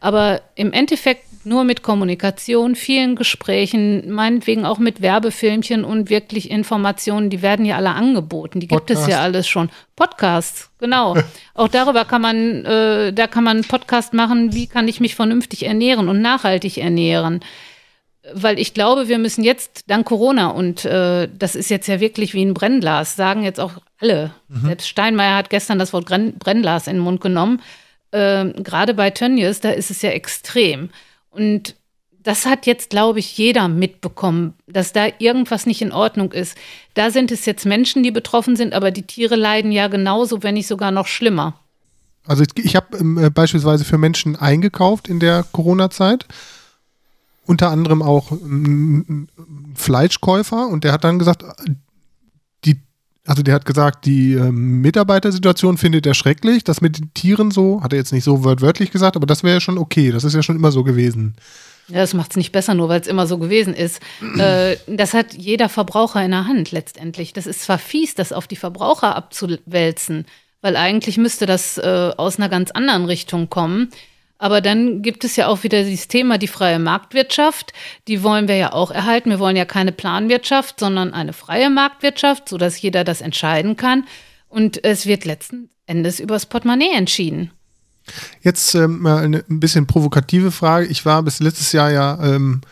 [0.00, 7.30] Aber im Endeffekt nur mit Kommunikation, vielen Gesprächen, meinetwegen auch mit Werbefilmchen und wirklich Informationen,
[7.30, 8.60] die werden ja alle angeboten.
[8.60, 9.10] Die gibt es Podcast.
[9.10, 9.70] ja alles schon.
[9.96, 11.16] Podcasts, genau.
[11.54, 15.14] auch darüber kann man, äh, da kann man einen Podcast machen, wie kann ich mich
[15.14, 17.40] vernünftig ernähren und nachhaltig ernähren.
[18.32, 22.34] Weil ich glaube, wir müssen jetzt, dank Corona, und äh, das ist jetzt ja wirklich
[22.34, 24.32] wie ein Brennglas, sagen jetzt auch alle.
[24.48, 27.62] Selbst Steinmeier hat gestern das Wort Brennglas in den Mund genommen.
[28.12, 30.90] Ähm, Gerade bei Tönnies, da ist es ja extrem.
[31.38, 31.76] Und
[32.22, 36.56] das hat jetzt, glaube ich, jeder mitbekommen, dass da irgendwas nicht in Ordnung ist.
[36.94, 40.54] Da sind es jetzt Menschen, die betroffen sind, aber die Tiere leiden ja genauso, wenn
[40.54, 41.54] nicht sogar noch schlimmer.
[42.26, 46.26] Also ich, ich habe ähm, äh, beispielsweise für Menschen eingekauft in der Corona-Zeit.
[47.46, 51.70] Unter anderem auch ähm, ein Fleischkäufer und der hat dann gesagt, äh,
[53.28, 56.64] also der hat gesagt, die ähm, Mitarbeitersituation findet er schrecklich.
[56.64, 59.54] Das mit den Tieren so, hat er jetzt nicht so wörtlich gesagt, aber das wäre
[59.54, 60.10] ja schon okay.
[60.10, 61.36] Das ist ja schon immer so gewesen.
[61.88, 64.00] Ja, das macht es nicht besser, nur weil es immer so gewesen ist.
[64.38, 67.34] äh, das hat jeder Verbraucher in der Hand letztendlich.
[67.34, 70.24] Das ist zwar fies, das auf die Verbraucher abzuwälzen,
[70.62, 73.90] weil eigentlich müsste das äh, aus einer ganz anderen Richtung kommen.
[74.38, 77.72] Aber dann gibt es ja auch wieder dieses Thema, die freie Marktwirtschaft.
[78.06, 79.30] Die wollen wir ja auch erhalten.
[79.30, 84.04] Wir wollen ja keine Planwirtschaft, sondern eine freie Marktwirtschaft, sodass jeder das entscheiden kann.
[84.48, 87.50] Und es wird letzten Endes übers Portemonnaie entschieden.
[88.42, 90.86] Jetzt ähm, mal eine ein bisschen provokative Frage.
[90.86, 92.62] Ich war bis letztes Jahr ja ähm,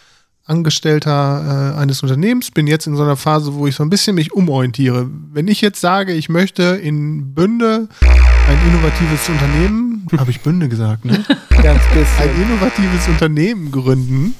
[0.46, 4.14] Angestellter äh, eines Unternehmens, bin jetzt in so einer Phase, wo ich so ein bisschen
[4.14, 5.10] mich umorientiere.
[5.32, 11.04] Wenn ich jetzt sage, ich möchte in Bünde ein innovatives Unternehmen, habe ich Bünde gesagt,
[11.04, 11.24] ne?
[11.62, 12.42] Ganz ein bisschen.
[12.42, 14.34] innovatives Unternehmen gründen.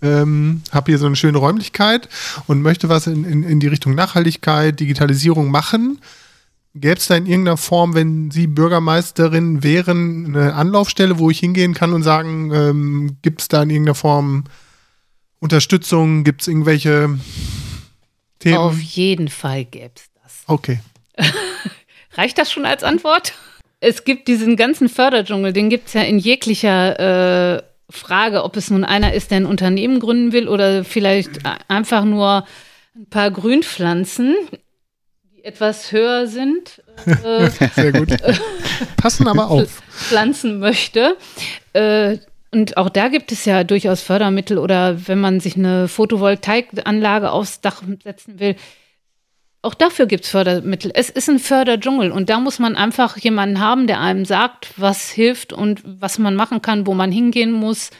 [0.00, 2.08] Ähm, habe hier so eine schöne Räumlichkeit
[2.46, 5.98] und möchte was in, in, in die Richtung Nachhaltigkeit, Digitalisierung machen.
[6.74, 11.74] Gäbe es da in irgendeiner Form, wenn Sie Bürgermeisterin wären, eine Anlaufstelle, wo ich hingehen
[11.74, 14.44] kann und sagen, ähm, gibt es da in irgendeiner Form
[15.38, 17.18] Unterstützung, gibt es irgendwelche
[18.38, 18.56] Themen?
[18.56, 20.42] Auf jeden Fall gäbe es das.
[20.46, 20.80] Okay.
[22.14, 23.34] Reicht das schon als Antwort?
[23.84, 28.70] Es gibt diesen ganzen Förderdschungel, den gibt es ja in jeglicher äh, Frage, ob es
[28.70, 32.46] nun einer ist, der ein Unternehmen gründen will oder vielleicht einfach nur
[32.94, 34.36] ein paar Grünpflanzen,
[35.34, 38.10] die etwas höher sind, äh, Sehr gut.
[38.98, 39.82] Passen aber auf.
[39.90, 41.16] pflanzen möchte.
[41.72, 42.18] Äh,
[42.52, 47.60] und auch da gibt es ja durchaus Fördermittel oder wenn man sich eine Photovoltaikanlage aufs
[47.60, 48.54] Dach setzen will,
[49.62, 50.90] auch dafür gibt es Fördermittel.
[50.94, 55.08] Es ist ein Förderdschungel und da muss man einfach jemanden haben, der einem sagt, was
[55.08, 57.90] hilft und was man machen kann, wo man hingehen muss.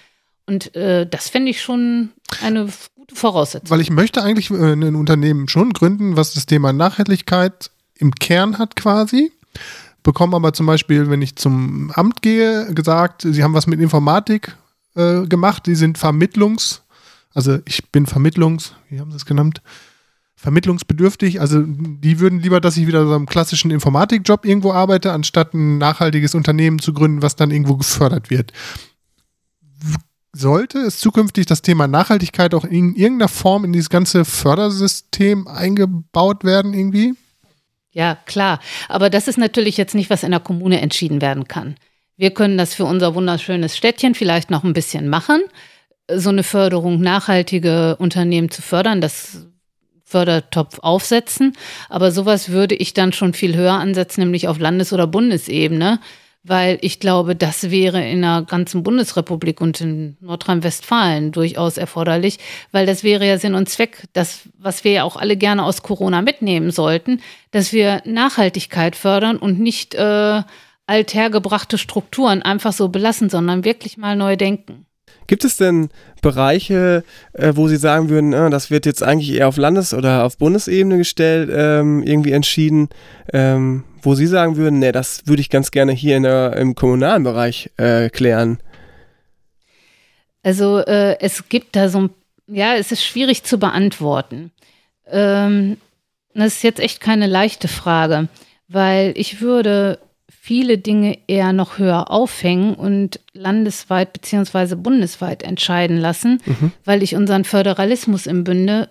[0.47, 2.11] Und äh, das fände ich schon
[2.43, 3.71] eine gute Voraussetzung.
[3.71, 8.59] Weil ich möchte eigentlich äh, ein Unternehmen schon gründen, was das Thema Nachhaltigkeit im Kern
[8.59, 9.31] hat quasi.
[10.03, 14.57] Bekomme aber zum Beispiel, wenn ich zum Amt gehe, gesagt, sie haben was mit Informatik
[14.97, 16.83] äh, gemacht, die sind Vermittlungs,
[17.35, 19.63] also ich bin Vermittlungs, wie haben sie es genannt?
[20.43, 25.55] Vermittlungsbedürftig, also die würden lieber, dass ich wieder so einem klassischen Informatikjob irgendwo arbeite, anstatt
[25.55, 28.53] ein nachhaltiges Unternehmen zu gründen, was dann irgendwo gefördert wird.
[30.33, 36.43] Sollte es zukünftig das Thema Nachhaltigkeit auch in irgendeiner Form in dieses ganze Fördersystem eingebaut
[36.43, 37.15] werden irgendwie?
[37.93, 38.59] Ja, klar.
[38.89, 41.77] Aber das ist natürlich jetzt nicht, was in der Kommune entschieden werden kann.
[42.17, 45.43] Wir können das für unser wunderschönes Städtchen vielleicht noch ein bisschen machen,
[46.13, 49.47] so eine Förderung nachhaltige Unternehmen zu fördern, das
[50.13, 51.55] Fördertopf aufsetzen.
[51.89, 55.99] Aber sowas würde ich dann schon viel höher ansetzen, nämlich auf Landes- oder Bundesebene,
[56.45, 62.39] weil ich glaube, das wäre in der ganzen Bundesrepublik und in Nordrhein-Westfalen durchaus erforderlich,
[62.73, 65.83] weil das wäre ja Sinn und Zweck, das, was wir ja auch alle gerne aus
[65.83, 67.21] Corona mitnehmen sollten,
[67.53, 70.43] dass wir Nachhaltigkeit fördern und nicht äh,
[70.87, 74.87] althergebrachte Strukturen einfach so belassen, sondern wirklich mal neu denken.
[75.27, 79.49] Gibt es denn Bereiche, äh, wo Sie sagen würden, äh, das wird jetzt eigentlich eher
[79.49, 82.89] auf Landes- oder auf Bundesebene gestellt, ähm, irgendwie entschieden,
[83.33, 87.23] ähm, wo Sie sagen würden, nee, das würde ich ganz gerne hier der, im kommunalen
[87.23, 88.59] Bereich äh, klären?
[90.43, 92.11] Also äh, es gibt da so ein,
[92.49, 94.51] ja, es ist schwierig zu beantworten.
[95.07, 95.77] Ähm,
[96.35, 98.29] das ist jetzt echt keine leichte Frage,
[98.69, 99.99] weil ich würde
[100.45, 106.73] viele Dinge eher noch höher aufhängen und landesweit beziehungsweise bundesweit entscheiden lassen, mhm.
[106.85, 108.89] weil ich unseren Föderalismus im Bünde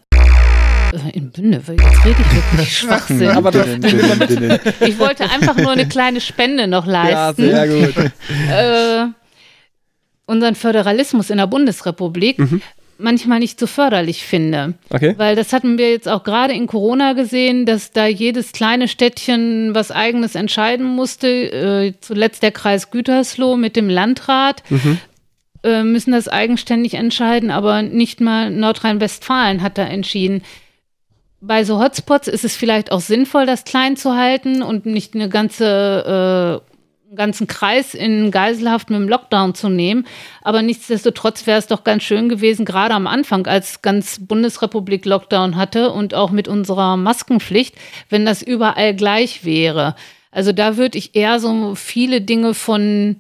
[0.94, 1.70] äh, in Bünde, jetzt
[2.06, 3.32] rede ich wirklich Schwachsinn.
[3.32, 3.68] Aber das,
[4.80, 7.50] ich wollte einfach nur eine kleine Spende noch leisten.
[7.50, 8.12] Ja, sehr gut.
[8.50, 9.08] äh,
[10.26, 12.62] unseren Föderalismus in der Bundesrepublik, mhm
[13.02, 14.76] manchmal nicht so förderlich finde.
[14.90, 15.14] Okay.
[15.18, 19.74] Weil das hatten wir jetzt auch gerade in Corona gesehen, dass da jedes kleine Städtchen
[19.74, 21.28] was eigenes entscheiden musste.
[21.28, 24.64] Äh, zuletzt der Kreis Gütersloh mit dem Landrat.
[24.70, 25.00] Mhm.
[25.64, 30.42] Äh, müssen das eigenständig entscheiden, aber nicht mal Nordrhein-Westfalen hat da entschieden.
[31.40, 35.30] Bei so Hotspots ist es vielleicht auch sinnvoll, das klein zu halten und nicht eine
[35.30, 36.62] ganze
[37.12, 40.06] äh, ganzen Kreis in Geiselhaft mit dem Lockdown zu nehmen.
[40.42, 45.56] Aber nichtsdestotrotz wäre es doch ganz schön gewesen, gerade am Anfang, als ganz Bundesrepublik Lockdown
[45.56, 47.76] hatte und auch mit unserer Maskenpflicht,
[48.10, 49.96] wenn das überall gleich wäre.
[50.32, 53.18] Also da würde ich eher so viele Dinge von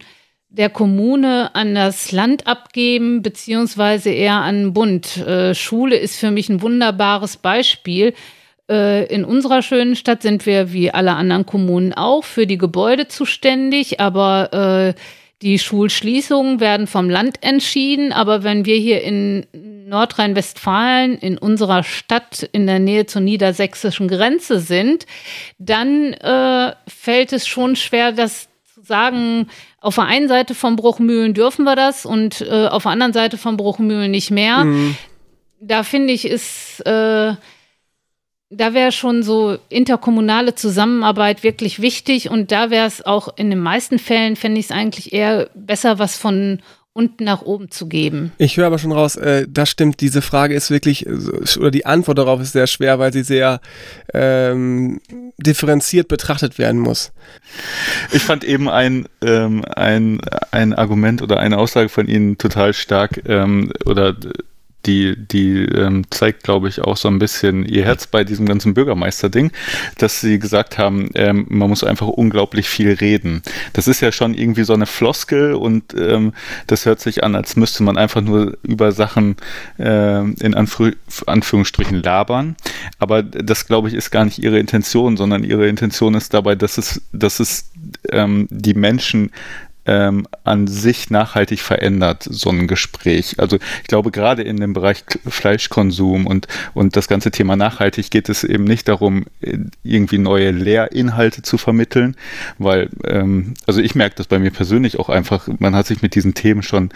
[0.50, 5.18] der Kommune an das Land abgeben, beziehungsweise eher an den Bund.
[5.18, 8.14] Äh, Schule ist für mich ein wunderbares Beispiel
[9.05, 13.99] in unserer schönen Stadt sind wir wie alle anderen Kommunen auch für die Gebäude zuständig,
[13.99, 15.01] aber äh,
[15.41, 18.13] die Schulschließungen werden vom Land entschieden.
[18.13, 19.45] Aber wenn wir hier in
[19.88, 25.05] Nordrhein-Westfalen in unserer Stadt in der Nähe zur niedersächsischen Grenze sind,
[25.57, 29.47] dann äh, fällt es schon schwer, das zu sagen,
[29.80, 33.38] auf der einen Seite von Bruchmühlen dürfen wir das und äh, auf der anderen Seite
[33.38, 34.63] von Bruchmühlen nicht mehr.
[34.63, 34.95] Mhm.
[35.59, 37.34] Da finde ich, ist äh,
[38.52, 43.60] da wäre schon so interkommunale Zusammenarbeit wirklich wichtig und da wäre es auch in den
[43.60, 46.60] meisten Fällen, fände ich es eigentlich eher besser, was von
[46.93, 48.34] unten nach oben zu geben.
[48.38, 51.08] Ich höre aber schon raus, äh, das stimmt, diese Frage ist wirklich,
[51.58, 53.62] oder die Antwort darauf ist sehr schwer, weil sie sehr
[54.14, 54.99] ähm,
[55.38, 57.14] differenziert betrachtet werden muss.
[58.12, 60.20] Ich fand eben ein, ähm, ein,
[60.52, 64.14] ein Argument oder eine Aussage von Ihnen total stark ähm, oder
[64.86, 68.74] die, die ähm, zeigt, glaube ich, auch so ein bisschen ihr Herz bei diesem ganzen
[68.74, 69.52] Bürgermeister-Ding,
[69.98, 73.44] dass sie gesagt haben, ähm, man muss einfach unglaublich viel reden.
[73.74, 76.34] Das ist ja schon irgendwie so eine Floskel und ähm,
[76.68, 79.36] das hört sich an, als müsste man einfach nur über Sachen
[79.78, 80.94] äh, in Anführ
[81.28, 82.56] Anführungsstrichen labern.
[83.00, 86.78] Aber das, glaube ich, ist gar nicht ihre Intention, sondern ihre Intention ist dabei, dass
[86.78, 87.72] es, dass es
[88.10, 89.32] ähm, die Menschen
[89.86, 93.36] ähm, an sich nachhaltig verändert, so ein Gespräch.
[93.40, 98.30] Also ich glaube, gerade in dem Bereich Fleischkonsum und, und das ganze Thema nachhaltig geht
[98.30, 99.26] es eben nicht darum,
[99.84, 102.16] irgendwie neue Lehrinhalte zu vermitteln,
[102.58, 106.16] weil, ähm, also ich merke das bei mir persönlich auch einfach, man hat sich mit
[106.16, 106.90] diesen Themen schon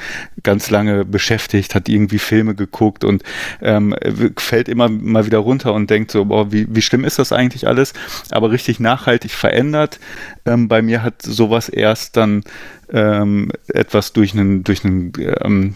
[0.44, 3.24] ganz lange beschäftigt, hat irgendwie Filme geguckt und
[3.62, 3.96] ähm,
[4.38, 7.68] fällt immer mal wieder runter und denkt so, boah, wie, wie schlimm ist das eigentlich
[7.68, 7.94] alles?
[8.30, 10.00] Aber richtig nachhaltig verändert.
[10.46, 12.43] Ähm, bei mir hat sowas erst dann
[12.91, 15.76] ähm, etwas durch einen, durch einen ähm,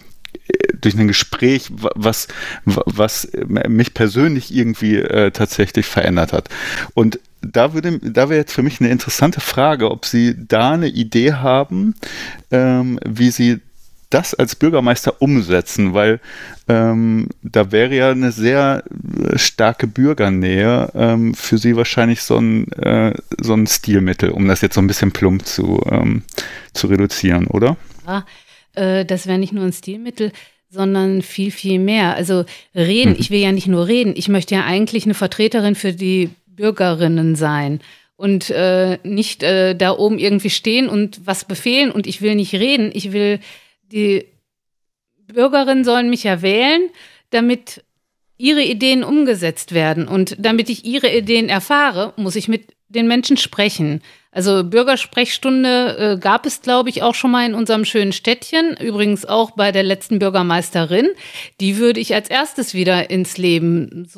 [0.80, 2.28] durch ein Gespräch, was,
[2.64, 6.48] was mich persönlich irgendwie äh, tatsächlich verändert hat.
[6.94, 11.32] Und da da wäre jetzt für mich eine interessante Frage, ob Sie da eine Idee
[11.32, 11.94] haben,
[12.50, 13.60] ähm, wie Sie
[14.10, 16.20] das als Bürgermeister umsetzen, weil
[16.68, 18.84] ähm, da wäre ja eine sehr
[19.18, 24.60] äh, starke Bürgernähe ähm, für Sie wahrscheinlich so ein, äh, so ein Stilmittel, um das
[24.60, 26.22] jetzt so ein bisschen plump zu, ähm,
[26.74, 27.76] zu reduzieren, oder?
[28.06, 28.26] Ja,
[28.74, 30.32] äh, das wäre nicht nur ein Stilmittel,
[30.70, 32.14] sondern viel, viel mehr.
[32.14, 32.44] Also
[32.74, 33.20] reden, mhm.
[33.20, 37.36] ich will ja nicht nur reden, ich möchte ja eigentlich eine Vertreterin für die Bürgerinnen
[37.36, 37.80] sein
[38.16, 42.52] und äh, nicht äh, da oben irgendwie stehen und was befehlen und ich will nicht
[42.54, 43.40] reden, ich will
[43.92, 44.26] die
[45.26, 46.90] Bürgerinnen sollen mich ja wählen,
[47.30, 47.84] damit
[48.36, 50.08] ihre Ideen umgesetzt werden.
[50.08, 54.02] Und damit ich ihre Ideen erfahre, muss ich mit den Menschen sprechen.
[54.32, 58.76] Also Bürgersprechstunde äh, gab es, glaube ich, auch schon mal in unserem schönen Städtchen.
[58.80, 61.08] Übrigens auch bei der letzten Bürgermeisterin.
[61.60, 64.08] Die würde ich als erstes wieder ins Leben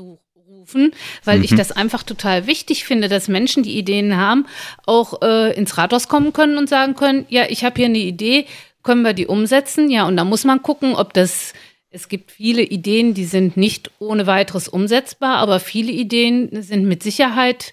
[0.63, 0.93] rufen,
[1.25, 1.45] weil mhm.
[1.45, 4.47] ich das einfach total wichtig finde, dass Menschen, die Ideen haben,
[4.87, 8.47] auch äh, ins Rathaus kommen können und sagen können, ja, ich habe hier eine Idee,
[8.83, 9.91] können wir die umsetzen?
[9.91, 11.53] Ja, und da muss man gucken, ob das
[11.93, 17.03] es gibt viele Ideen, die sind nicht ohne weiteres umsetzbar, aber viele Ideen sind mit
[17.03, 17.73] Sicherheit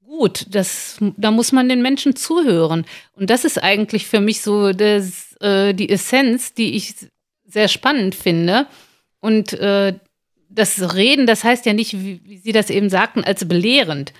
[0.00, 0.46] gut.
[0.50, 2.86] Das, da muss man den Menschen zuhören.
[3.12, 6.94] Und das ist eigentlich für mich so das, äh, die Essenz, die ich
[7.46, 8.66] sehr spannend finde.
[9.20, 9.94] Und äh,
[10.48, 14.12] das Reden, das heißt ja nicht, wie, wie Sie das eben sagten, als belehrend.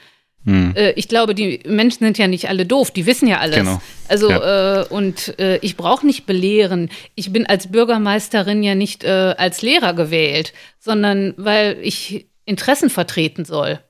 [0.45, 0.73] Hm.
[0.75, 3.57] Äh, ich glaube, die Menschen sind ja nicht alle doof, die wissen ja alles.
[3.57, 3.81] Genau.
[4.09, 4.83] Also ja.
[4.83, 6.89] äh, und äh, ich brauche nicht belehren.
[7.15, 13.45] Ich bin als Bürgermeisterin ja nicht äh, als Lehrer gewählt, sondern weil ich Interessen vertreten
[13.45, 13.81] soll.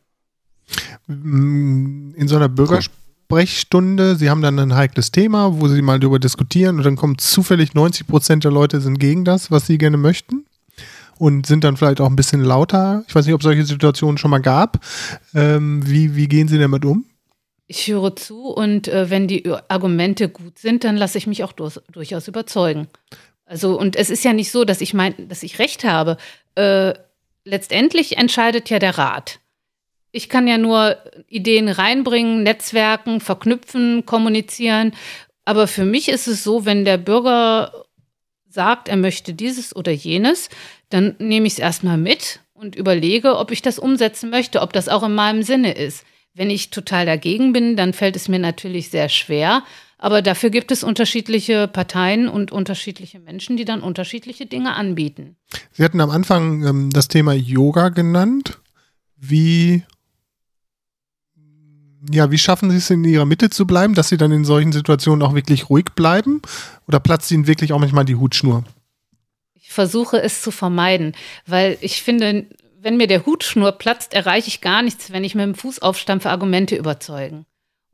[1.09, 6.79] In so einer Bürgersprechstunde, Sie haben dann ein heikles Thema, wo Sie mal darüber diskutieren
[6.79, 10.45] und dann kommen zufällig 90 Prozent der Leute sind gegen das, was Sie gerne möchten
[11.21, 13.05] und sind dann vielleicht auch ein bisschen lauter.
[13.07, 14.83] Ich weiß nicht, ob es solche Situationen schon mal gab.
[15.35, 17.05] Ähm, wie, wie gehen Sie damit um?
[17.67, 21.53] Ich höre zu und äh, wenn die Argumente gut sind, dann lasse ich mich auch
[21.53, 22.89] durch, durchaus überzeugen.
[23.45, 26.17] Also, und es ist ja nicht so, dass ich meine, dass ich recht habe.
[26.55, 26.95] Äh,
[27.45, 29.41] letztendlich entscheidet ja der Rat.
[30.13, 30.97] Ich kann ja nur
[31.29, 34.93] Ideen reinbringen, Netzwerken, verknüpfen, kommunizieren.
[35.45, 37.85] Aber für mich ist es so, wenn der Bürger
[38.53, 40.49] sagt, er möchte dieses oder jenes,
[40.89, 44.89] dann nehme ich es erstmal mit und überlege, ob ich das umsetzen möchte, ob das
[44.89, 46.05] auch in meinem Sinne ist.
[46.35, 49.65] Wenn ich total dagegen bin, dann fällt es mir natürlich sehr schwer.
[49.99, 55.37] Aber dafür gibt es unterschiedliche Parteien und unterschiedliche Menschen, die dann unterschiedliche Dinge anbieten.
[55.73, 58.61] Sie hatten am Anfang ähm, das Thema Yoga genannt.
[59.17, 59.83] Wie,
[62.11, 64.73] ja, wie schaffen Sie es in Ihrer Mitte zu bleiben, dass Sie dann in solchen
[64.73, 66.41] Situationen auch wirklich ruhig bleiben?
[66.87, 68.65] Oder platzt Ihnen wirklich auch manchmal die Hutschnur?
[69.71, 71.15] versuche es zu vermeiden,
[71.47, 72.47] weil ich finde,
[72.83, 76.29] wenn mir der Hutschnur platzt, erreiche ich gar nichts, wenn ich mit dem Fuß aufstampfe,
[76.29, 77.47] Argumente überzeugen.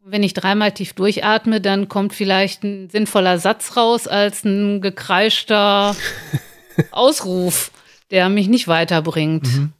[0.02, 4.80] Und wenn ich dreimal tief durchatme, dann kommt vielleicht ein sinnvoller Satz raus als ein
[4.80, 5.94] gekreischter
[6.92, 7.72] Ausruf,
[8.10, 9.46] der mich nicht weiterbringt.
[9.46, 9.72] Mhm.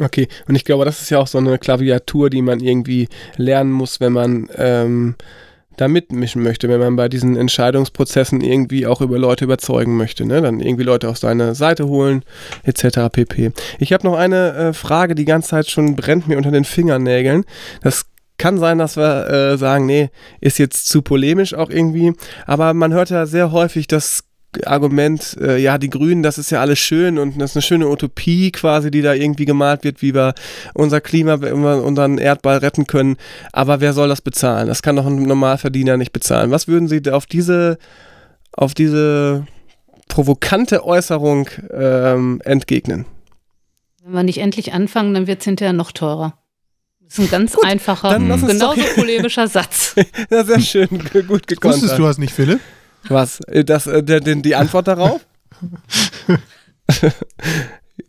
[0.00, 3.72] Okay, und ich glaube, das ist ja auch so eine Klaviatur, die man irgendwie lernen
[3.72, 5.16] muss, wenn man ähm,
[5.76, 10.40] da mitmischen möchte, wenn man bei diesen Entscheidungsprozessen irgendwie auch über Leute überzeugen möchte, ne?
[10.40, 12.22] dann irgendwie Leute auf seine Seite holen,
[12.64, 13.10] etc.
[13.10, 13.52] pp.
[13.78, 17.44] Ich habe noch eine äh, Frage, die ganze Zeit schon brennt mir unter den Fingernägeln.
[17.82, 18.06] Das
[18.38, 22.12] kann sein, dass wir äh, sagen, nee, ist jetzt zu polemisch auch irgendwie,
[22.46, 24.27] aber man hört ja sehr häufig, dass
[24.64, 27.88] Argument, äh, ja, die Grünen, das ist ja alles schön und das ist eine schöne
[27.88, 30.34] Utopie quasi, die da irgendwie gemalt wird, wie wir
[30.74, 33.16] unser Klima, unseren Erdball retten können.
[33.52, 34.66] Aber wer soll das bezahlen?
[34.66, 36.50] Das kann doch ein Normalverdiener nicht bezahlen.
[36.50, 37.78] Was würden Sie auf diese,
[38.52, 39.46] auf diese
[40.08, 43.04] provokante Äußerung ähm, entgegnen?
[44.02, 46.38] Wenn wir nicht endlich anfangen, dann wird es hinterher noch teurer.
[47.04, 49.94] Das ist ein ganz Gut, einfacher, genauso polemischer Satz.
[50.30, 50.88] ja, sehr schön,
[51.26, 51.74] gut gekonnt.
[51.74, 52.60] Wusstest du das nicht, Philipp?
[53.08, 53.40] Was?
[53.40, 55.26] Äh, das, äh, der, der, die Antwort darauf?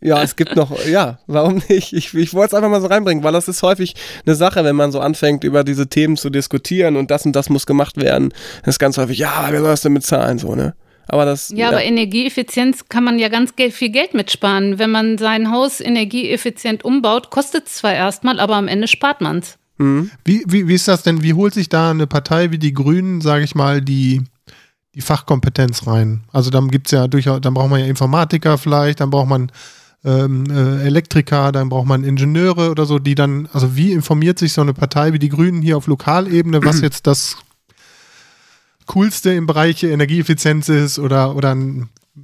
[0.00, 1.92] ja, es gibt noch, ja, warum nicht?
[1.92, 3.94] Ich, ich wollte es einfach mal so reinbringen, weil das ist häufig
[4.24, 7.50] eine Sache, wenn man so anfängt, über diese Themen zu diskutieren und das und das
[7.50, 8.32] muss gemacht werden.
[8.60, 10.74] Das ist ganz häufig, ja, wer soll das denn bezahlen, so, ne?
[11.08, 14.78] Aber das, ja, ja, aber Energieeffizienz kann man ja ganz viel Geld mitsparen.
[14.78, 19.40] Wenn man sein Haus energieeffizient umbaut, kostet es zwar erstmal, aber am Ende spart man
[19.40, 19.58] es.
[19.78, 20.12] Mhm.
[20.24, 21.24] Wie, wie, wie ist das denn?
[21.24, 24.22] Wie holt sich da eine Partei wie die Grünen, sage ich mal, die
[24.94, 26.24] die Fachkompetenz rein.
[26.32, 29.52] Also dann gibt es ja durchaus, dann braucht man ja Informatiker vielleicht, dann braucht man
[30.04, 34.52] ähm, äh, Elektriker, dann braucht man Ingenieure oder so, die dann, also wie informiert sich
[34.52, 37.36] so eine Partei wie die Grünen hier auf Lokalebene, was jetzt das
[38.86, 41.56] Coolste im Bereich Energieeffizienz ist oder, oder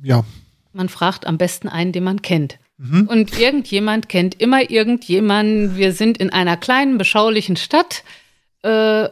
[0.03, 0.25] ja.
[0.73, 2.59] Man fragt am besten einen, den man kennt.
[2.79, 3.07] Mhm.
[3.07, 5.77] Und irgendjemand kennt immer irgendjemanden.
[5.77, 8.03] Wir sind in einer kleinen, beschaulichen Stadt.
[8.63, 9.09] Äh,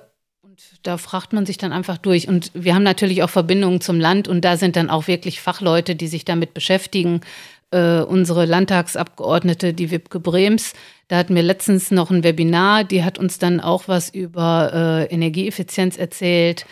[0.85, 2.29] da fragt man sich dann einfach durch.
[2.29, 5.97] Und wir haben natürlich auch Verbindungen zum Land und da sind dann auch wirklich Fachleute,
[5.97, 7.23] die sich damit beschäftigen.
[7.71, 10.75] Äh, unsere Landtagsabgeordnete, die Wipke Brems,
[11.09, 14.71] da hatten wir letztens noch ein Webinar, die hat uns dann auch was über
[15.11, 16.67] äh, Energieeffizienz erzählt.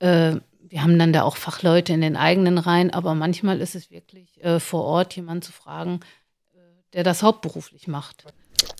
[0.00, 3.90] Äh, wir haben dann da auch Fachleute in den eigenen Reihen, aber manchmal ist es
[3.90, 6.00] wirklich äh, vor Ort jemanden zu fragen,
[6.54, 6.58] äh,
[6.94, 8.24] der das hauptberuflich macht.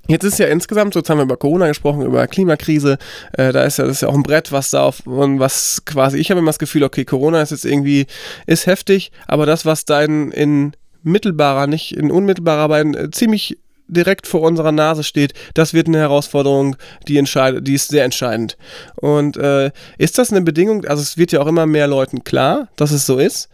[0.09, 2.99] Jetzt ist ja insgesamt, so jetzt haben wir über Corona gesprochen, über Klimakrise,
[3.33, 6.19] äh, da ist ja das ist ja auch ein Brett, was da auf, was quasi,
[6.19, 8.07] ich habe immer das Gefühl, okay, Corona ist jetzt irgendwie,
[8.47, 10.73] ist heftig, aber das, was da in, in
[11.03, 13.57] mittelbarer, nicht in unmittelbarer, aber in äh, ziemlich
[13.91, 16.77] direkt vor unserer Nase steht, das wird eine Herausforderung,
[17.09, 18.57] die, entscheid die ist sehr entscheidend.
[18.97, 22.69] Und äh, ist das eine Bedingung, also es wird ja auch immer mehr Leuten klar,
[22.77, 23.49] dass es so ist.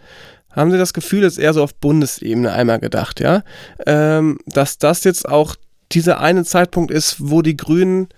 [0.53, 3.43] Haben Sie das Gefühl, ist eher so auf Bundesebene einmal gedacht, ja,
[3.87, 5.55] ähm, dass das jetzt auch
[5.93, 8.09] dieser eine Zeitpunkt ist, wo die Grünen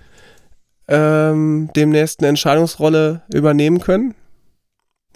[0.88, 4.14] ähm, demnächst eine Entscheidungsrolle übernehmen können?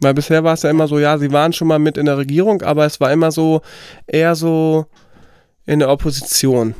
[0.00, 2.18] Weil bisher war es ja immer so, ja, sie waren schon mal mit in der
[2.18, 3.62] Regierung, aber es war immer so
[4.06, 4.86] eher so
[5.64, 6.74] in der Opposition.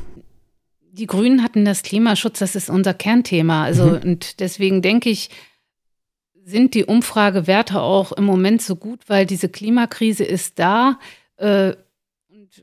[0.91, 3.63] Die Grünen hatten das Klimaschutz, das ist unser Kernthema.
[3.63, 3.99] Also, mhm.
[4.03, 5.29] und deswegen denke ich,
[6.45, 10.99] sind die Umfragewerte auch im Moment so gut, weil diese Klimakrise ist da.
[11.37, 11.73] Äh,
[12.29, 12.53] und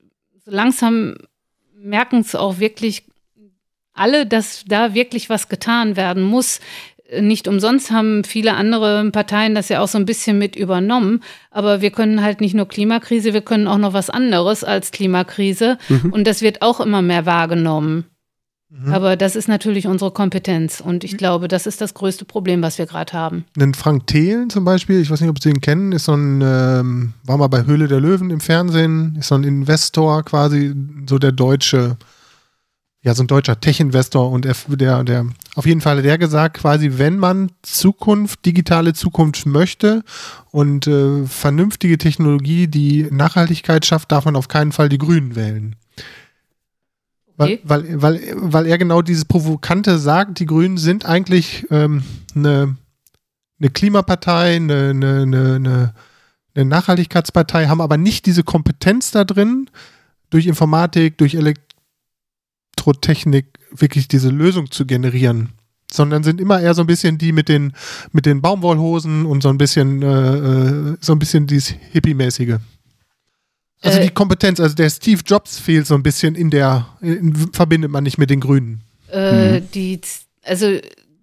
[0.45, 1.17] so langsam
[1.83, 3.05] merken es auch wirklich
[3.93, 6.61] alle, dass da wirklich was getan werden muss.
[7.21, 11.23] Nicht umsonst haben viele andere Parteien das ja auch so ein bisschen mit übernommen.
[11.51, 15.77] Aber wir können halt nicht nur Klimakrise, wir können auch noch was anderes als Klimakrise.
[15.89, 16.13] Mhm.
[16.13, 18.10] Und das wird auch immer mehr wahrgenommen.
[18.71, 18.93] Mhm.
[18.93, 20.81] Aber das ist natürlich unsere Kompetenz.
[20.81, 21.17] Und ich mhm.
[21.19, 23.45] glaube, das ist das größte Problem, was wir gerade haben.
[23.57, 26.41] Denn Frank Thelen zum Beispiel, ich weiß nicht, ob Sie ihn kennen, ist so ein,
[26.43, 30.75] ähm, war mal bei Höhle der Löwen im Fernsehen, ist so ein Investor quasi,
[31.09, 31.97] so der deutsche
[33.03, 36.59] ja, so ein deutscher Tech-Investor und er, der, der, auf jeden Fall hat er gesagt,
[36.59, 40.03] quasi, wenn man Zukunft, digitale Zukunft möchte
[40.51, 45.77] und äh, vernünftige Technologie, die Nachhaltigkeit schafft, darf man auf keinen Fall die Grünen wählen.
[47.41, 52.03] Weil, weil, weil, weil er genau dieses Provokante sagt, die Grünen sind eigentlich ähm,
[52.35, 52.77] eine,
[53.59, 55.95] eine Klimapartei, eine, eine, eine,
[56.55, 59.71] eine Nachhaltigkeitspartei, haben aber nicht diese Kompetenz da drin,
[60.29, 61.35] durch Informatik, durch
[62.77, 65.51] Elektrotechnik wirklich diese Lösung zu generieren,
[65.91, 67.73] sondern sind immer eher so ein bisschen die mit den,
[68.13, 72.59] mit den Baumwollhosen und so ein bisschen, äh, äh so ein bisschen dieses Hippie-mäßige.
[73.83, 77.35] Also äh, die Kompetenz, also der Steve Jobs fehlt so ein bisschen in der, in,
[77.53, 78.83] verbindet man nicht mit den Grünen.
[79.11, 79.71] Äh, mhm.
[79.73, 80.01] Die,
[80.45, 80.79] also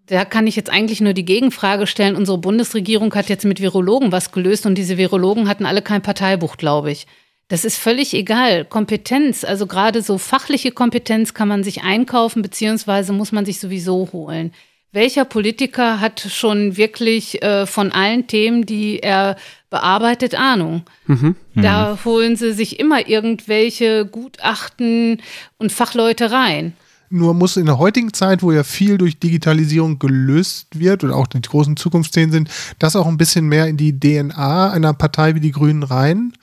[0.07, 2.15] da kann ich jetzt eigentlich nur die Gegenfrage stellen.
[2.15, 6.57] Unsere Bundesregierung hat jetzt mit Virologen was gelöst und diese Virologen hatten alle kein Parteibuch,
[6.57, 7.07] glaube ich.
[7.49, 8.65] Das ist völlig egal.
[8.65, 14.09] Kompetenz, also gerade so fachliche Kompetenz kann man sich einkaufen, beziehungsweise muss man sich sowieso
[14.11, 14.51] holen.
[14.91, 19.35] Welcher Politiker hat schon wirklich äh, von allen Themen, die er
[19.69, 20.83] bearbeitet, Ahnung?
[21.05, 21.35] Mhm.
[21.55, 22.05] Da mhm.
[22.05, 25.21] holen sie sich immer irgendwelche Gutachten
[25.57, 26.73] und Fachleute rein.
[27.09, 31.27] Nur muss in der heutigen Zeit, wo ja viel durch Digitalisierung gelöst wird und auch
[31.27, 35.39] die großen Zukunftsthemen sind, das auch ein bisschen mehr in die DNA einer Partei wie
[35.39, 36.33] die Grünen rein.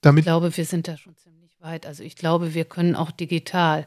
[0.00, 1.84] Damit ich glaube, wir sind da schon ziemlich weit.
[1.86, 3.86] Also ich glaube, wir können auch digital.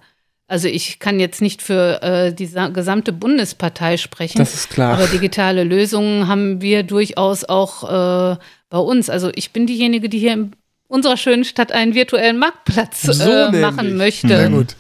[0.52, 4.40] Also ich kann jetzt nicht für äh, die gesamte Bundespartei sprechen.
[4.40, 4.96] Das ist klar.
[4.96, 8.36] Aber digitale Lösungen haben wir durchaus auch äh,
[8.70, 9.10] bei uns.
[9.10, 10.52] Also ich bin diejenige, die hier in
[10.90, 14.28] unserer schönen Stadt einen virtuellen Marktplatz so äh, machen möchte.
[14.28, 14.76] Sehr gut.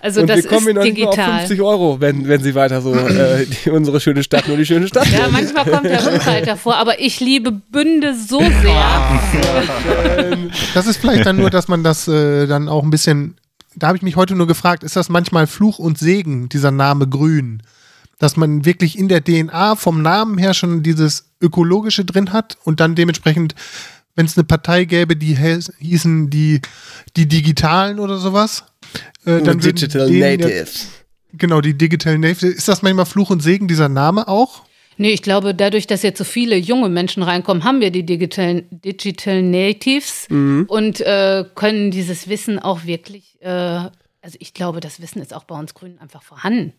[0.00, 1.30] Also und das wir kommen ist digital.
[1.32, 4.64] Auf 50 Euro, wenn, wenn sie weiter so äh, die, unsere schöne Stadt nur die
[4.64, 5.06] schöne Stadt.
[5.08, 9.20] Ja, manchmal kommt der Rückhalt vor, aber ich liebe Bünde so sehr.
[10.72, 13.36] das ist vielleicht dann nur, dass man das äh, dann auch ein bisschen.
[13.74, 17.08] Da habe ich mich heute nur gefragt, ist das manchmal Fluch und Segen, dieser Name
[17.08, 17.62] Grün?
[18.18, 22.80] Dass man wirklich in der DNA vom Namen her schon dieses Ökologische drin hat und
[22.80, 23.54] dann dementsprechend
[24.14, 26.60] wenn es eine Partei gäbe, die hießen die,
[27.16, 28.64] die Digitalen oder sowas,
[29.24, 30.82] äh, dann Digital Natives.
[30.82, 32.42] Ja, genau, die Digital Natives.
[32.42, 34.62] Ist das manchmal Fluch und Segen, dieser Name auch?
[34.96, 38.64] Nee, ich glaube, dadurch, dass jetzt so viele junge Menschen reinkommen, haben wir die Digital,
[38.70, 40.66] Digital Natives mhm.
[40.68, 45.44] und äh, können dieses Wissen auch wirklich, äh, also ich glaube, das Wissen ist auch
[45.44, 46.74] bei uns Grünen einfach vorhanden.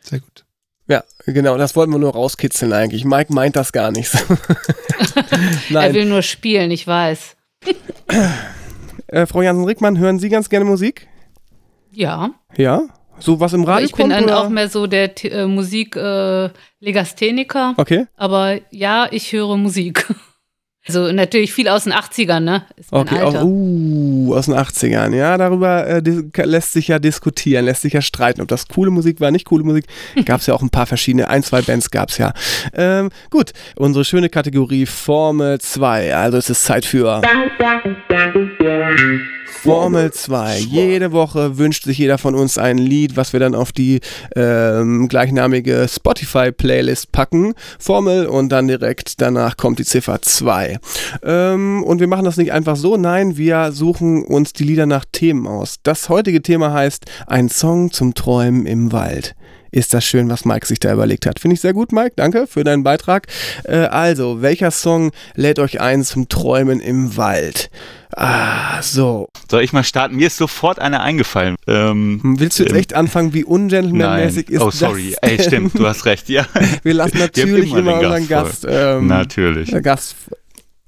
[0.00, 0.44] Sehr gut.
[0.86, 3.06] Ja, genau, das wollten wir nur rauskitzeln eigentlich.
[3.06, 4.12] Mike meint das gar nicht.
[5.70, 7.36] er will nur spielen, ich weiß.
[9.06, 11.08] äh, Frau Jansen-Rickmann, hören Sie ganz gerne Musik?
[11.90, 12.34] Ja.
[12.56, 12.82] Ja?
[13.18, 17.74] So was im Radio Ich bin dann auch mehr so der äh, Musik-Legastheniker.
[17.76, 18.06] Äh, okay.
[18.16, 20.06] Aber ja, ich höre Musik.
[20.86, 22.66] Also natürlich viel aus den 80ern, ne?
[22.90, 25.14] okay, auch, uh, aus den 80ern.
[25.14, 26.02] Ja, darüber äh,
[26.44, 29.64] lässt sich ja diskutieren, lässt sich ja streiten, ob das coole Musik war, nicht coole
[29.64, 29.86] Musik.
[30.26, 32.34] Gab es ja auch ein paar verschiedene, ein, zwei Bands gab es ja.
[32.74, 36.14] Ähm, gut, unsere schöne Kategorie Formel 2.
[36.14, 37.22] Also es ist Zeit für
[39.64, 40.58] Formel 2.
[40.58, 44.00] Jede Woche wünscht sich jeder von uns ein Lied, was wir dann auf die
[44.36, 47.54] ähm, gleichnamige Spotify-Playlist packen.
[47.78, 50.73] Formel und dann direkt danach kommt die Ziffer 2.
[51.22, 55.04] Ähm, und wir machen das nicht einfach so, nein, wir suchen uns die Lieder nach
[55.10, 55.76] Themen aus.
[55.82, 59.34] Das heutige Thema heißt Ein Song zum Träumen im Wald
[59.74, 61.40] ist das schön, was Mike sich da überlegt hat.
[61.40, 62.12] Finde ich sehr gut, Mike.
[62.14, 63.26] Danke für deinen Beitrag.
[63.64, 67.70] Äh, also, welcher Song lädt euch ein zum Träumen im Wald?
[68.16, 69.28] Ah, so.
[69.50, 70.14] Soll ich mal starten?
[70.14, 71.56] Mir ist sofort eine eingefallen.
[71.66, 74.78] Ähm, Willst du jetzt ähm, echt anfangen, wie ungentlemanmäßig ist Oh, das?
[74.78, 75.16] sorry.
[75.20, 75.44] Ey, denn?
[75.46, 76.28] stimmt, du hast recht.
[76.28, 76.46] Ja.
[76.84, 79.72] Wir lassen natürlich immer immer, den unseren Gast Gast, ähm, Natürlich.
[79.72, 80.14] äh, Gast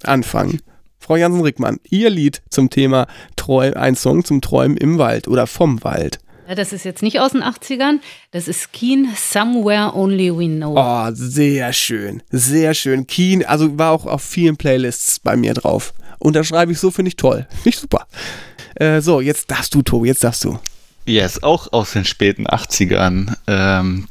[0.03, 0.61] anfangen.
[0.99, 5.83] Frau Jansen-Rickmann, Ihr Lied zum Thema Träum, ein Song zum Träumen im Wald oder vom
[5.83, 6.19] Wald.
[6.47, 7.99] Ja, das ist jetzt nicht aus den 80ern.
[8.31, 10.75] Das ist Keen Somewhere Only We Know.
[10.77, 13.05] Oh, sehr schön, sehr schön.
[13.05, 15.93] Keen, also war auch auf vielen Playlists bei mir drauf.
[16.19, 17.45] Unterschreibe ich so, finde ich toll.
[17.49, 18.07] Finde ich super.
[18.75, 20.57] Äh, so, jetzt darfst du, Tobi, jetzt darfst du.
[21.05, 23.35] Yes, auch aus den späten 80ern.
[23.47, 24.07] Ähm,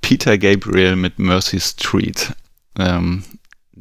[0.00, 2.32] Peter Gabriel mit Mercy Street.
[2.78, 3.24] Ähm,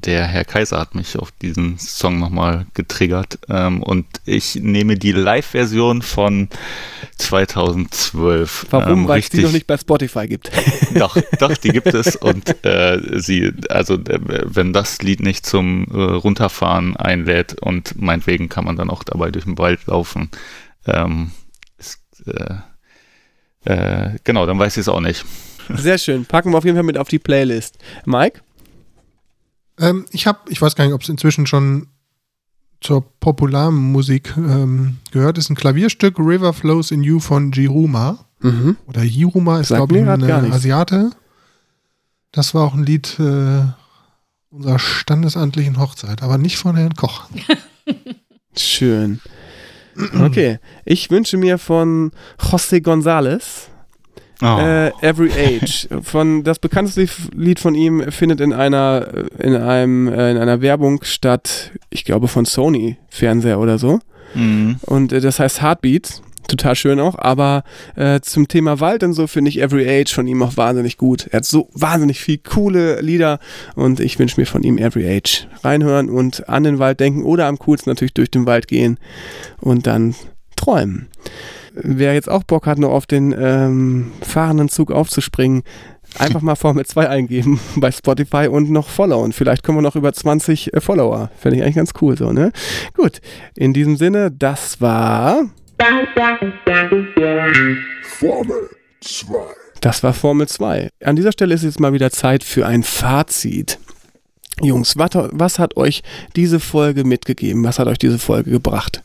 [0.06, 3.40] der Herr Kaiser hat mich auf diesen Song nochmal getriggert.
[3.50, 6.50] Ähm, und ich nehme die Live-Version von
[7.18, 8.68] 2012.
[8.70, 9.02] Warum?
[9.02, 10.52] Ähm, Weil es die noch nicht bei Spotify gibt.
[10.96, 15.86] Doch, doch, die gibt es und äh, sie, also äh, wenn das Lied nicht zum
[15.92, 20.30] äh, Runterfahren einlädt und meinetwegen kann man dann auch dabei durch den Wald laufen,
[20.86, 21.32] ähm,
[21.78, 22.56] ist, äh,
[23.66, 25.26] äh, genau, dann weiß ich es auch nicht.
[25.76, 26.26] Sehr schön.
[26.26, 27.78] Packen wir auf jeden Fall mit auf die Playlist.
[28.06, 28.42] Mike?
[29.80, 31.88] Ähm, ich habe, ich weiß gar nicht, ob es inzwischen schon
[32.82, 38.26] zur Popularmusik ähm, gehört, ist ein Klavierstück River Flows in You von Jiruma.
[38.40, 38.78] Mhm.
[38.88, 40.52] Oder Jiruma ist, glaube ich, mir ein grad gar äh.
[40.52, 41.12] Asiate.
[42.32, 43.64] Das war auch ein Lied äh,
[44.52, 47.28] unserer standesamtlichen Hochzeit, aber nicht von Herrn Koch.
[48.56, 49.20] Schön.
[50.20, 53.70] Okay, ich wünsche mir von José González
[54.42, 55.88] Oh, äh, Every Age.
[56.04, 59.08] Von das bekannteste Lied von ihm findet in einer
[59.40, 64.00] in einem äh, in einer Werbung statt, ich glaube von Sony Fernseher oder so.
[64.36, 64.78] mhm.
[64.82, 66.22] Und äh, das heißt Heartbeat.
[66.48, 67.66] Total schön auch, aber
[67.98, 71.28] äh, zum Thema Wald und so finde ich Every Age von ihm auch wahnsinnig gut.
[71.28, 73.40] Er hat so wahnsinnig viel coole Lieder
[73.76, 75.46] und ich wünsche mir von ihm Every Age.
[75.62, 78.98] Reinhören und an den Wald denken oder am coolsten natürlich durch den Wald gehen
[79.60, 80.16] und dann
[80.56, 81.10] träumen.
[81.82, 85.64] Wer jetzt auch Bock hat, noch auf den ähm, fahrenden Zug aufzuspringen,
[86.18, 89.34] einfach mal Formel 2 eingeben bei Spotify und noch followen.
[89.34, 91.30] Vielleicht kommen wir noch über 20 äh, Follower.
[91.38, 92.52] Fände ich eigentlich ganz cool so, ne?
[92.94, 93.22] Gut,
[93.56, 95.46] in diesem Sinne, das war...
[98.02, 98.70] Formel
[99.02, 99.36] 2.
[99.82, 100.90] Das war Formel 2.
[101.04, 103.80] An dieser Stelle ist jetzt mal wieder Zeit für ein Fazit.
[104.62, 106.02] Jungs, was, was hat euch
[106.36, 107.64] diese Folge mitgegeben?
[107.64, 109.04] Was hat euch diese Folge gebracht?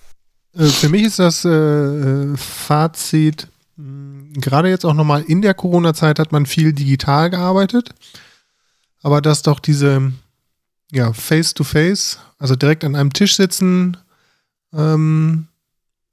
[0.56, 5.54] Äh, für mich ist das äh, äh, Fazit, mh, gerade jetzt auch nochmal in der
[5.54, 7.90] Corona-Zeit hat man viel digital gearbeitet,
[9.02, 10.12] aber dass doch diese
[10.90, 13.96] ja, Face-to-Face, also direkt an einem Tisch sitzen,
[14.74, 15.46] ähm,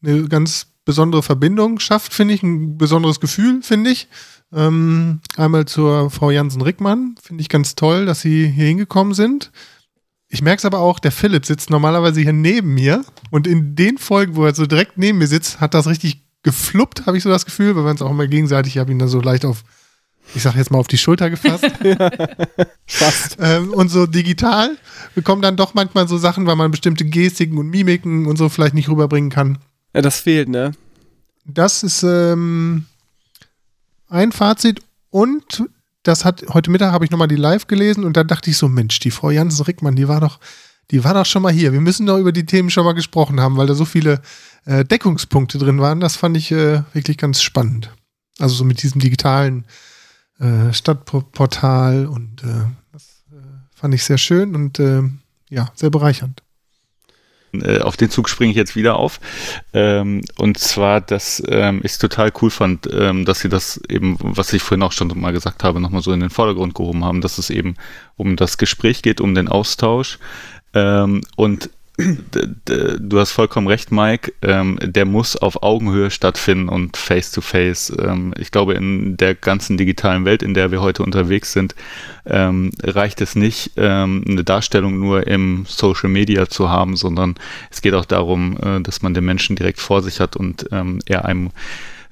[0.02, 4.08] eine ganz besondere Verbindung schafft, finde ich, ein besonderes Gefühl, finde ich.
[4.52, 9.52] Ähm, einmal zur Frau Jansen-Rickmann, finde ich ganz toll, dass sie hier hingekommen sind.
[10.30, 13.98] Ich merke es aber auch, der Philipp sitzt normalerweise hier neben mir und in den
[13.98, 17.30] Folgen, wo er so direkt neben mir sitzt, hat das richtig gefluppt, habe ich so
[17.30, 19.64] das Gefühl, weil wir uns auch immer gegenseitig, ich habe ihn da so leicht auf,
[20.36, 21.66] ich sag jetzt mal auf die Schulter gefasst.
[22.86, 23.38] Fast.
[23.40, 24.78] ähm, und so digital
[25.16, 28.76] bekommen dann doch manchmal so Sachen, weil man bestimmte Gestiken und Mimiken und so vielleicht
[28.76, 29.58] nicht rüberbringen kann.
[29.96, 30.74] Ja, das fehlt, ne?
[31.46, 32.86] Das ist ähm,
[34.08, 35.64] ein Fazit und
[36.10, 38.68] das hat heute Mittag habe ich nochmal die Live gelesen und da dachte ich so,
[38.68, 40.40] Mensch, die Frau Jansen Rickmann, die war doch,
[40.90, 41.72] die war doch schon mal hier.
[41.72, 44.22] Wir müssen doch über die Themen schon mal gesprochen haben, weil da so viele
[44.66, 46.00] äh, Deckungspunkte drin waren.
[46.00, 47.92] Das fand ich äh, wirklich ganz spannend.
[48.40, 49.66] Also so mit diesem digitalen
[50.40, 53.36] äh, Stadtportal und äh, das äh,
[53.76, 55.04] fand ich sehr schön und äh,
[55.50, 56.42] ja, sehr bereichernd.
[57.54, 59.20] Äh, auf den Zug springe ich jetzt wieder auf.
[59.74, 64.18] Ähm, und zwar, dass ähm, ich es total cool fand, ähm, dass sie das eben,
[64.20, 67.22] was ich vorhin auch schon mal gesagt habe, nochmal so in den Vordergrund gehoben haben,
[67.22, 67.76] dass es eben
[68.18, 70.20] um das Gespräch geht, um den Austausch.
[70.74, 71.70] Ähm, und
[72.66, 77.94] du hast vollkommen recht, Mike, ähm, der muss auf Augenhöhe stattfinden und face-to-face.
[78.00, 81.76] Ähm, ich glaube, in der ganzen digitalen Welt, in der wir heute unterwegs sind,
[82.26, 87.36] ähm, reicht es nicht, ähm, eine Darstellung nur im Social Media zu haben, sondern
[87.70, 91.00] es geht auch darum, äh, dass man den Menschen direkt vor sich hat und ähm,
[91.06, 91.52] er einem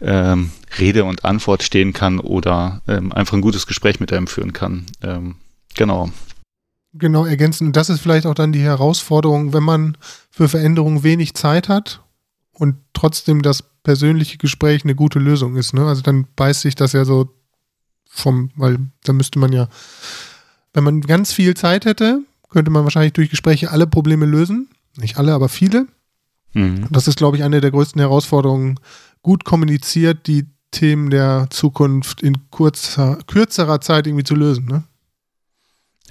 [0.02, 4.86] ähm, Rede und Antwort stehen kann oder einfach ein gutes Gespräch mit einem führen kann.
[5.76, 6.12] Genau.
[7.00, 7.68] Genau, ergänzen.
[7.68, 9.98] Und das ist vielleicht auch dann die Herausforderung, wenn man
[10.30, 12.02] für Veränderungen wenig Zeit hat
[12.52, 15.74] und trotzdem das persönliche Gespräch eine gute Lösung ist.
[15.74, 15.86] Ne?
[15.86, 17.34] Also dann beißt sich das ja so
[18.10, 19.68] vom, weil da müsste man ja,
[20.74, 24.70] wenn man ganz viel Zeit hätte, könnte man wahrscheinlich durch Gespräche alle Probleme lösen.
[24.98, 25.88] Nicht alle, aber viele.
[26.54, 26.88] Mhm.
[26.90, 28.80] Das ist, glaube ich, eine der größten Herausforderungen,
[29.22, 34.66] gut kommuniziert, die Themen der Zukunft in kurzer, kürzerer Zeit irgendwie zu lösen.
[34.66, 34.84] Ne?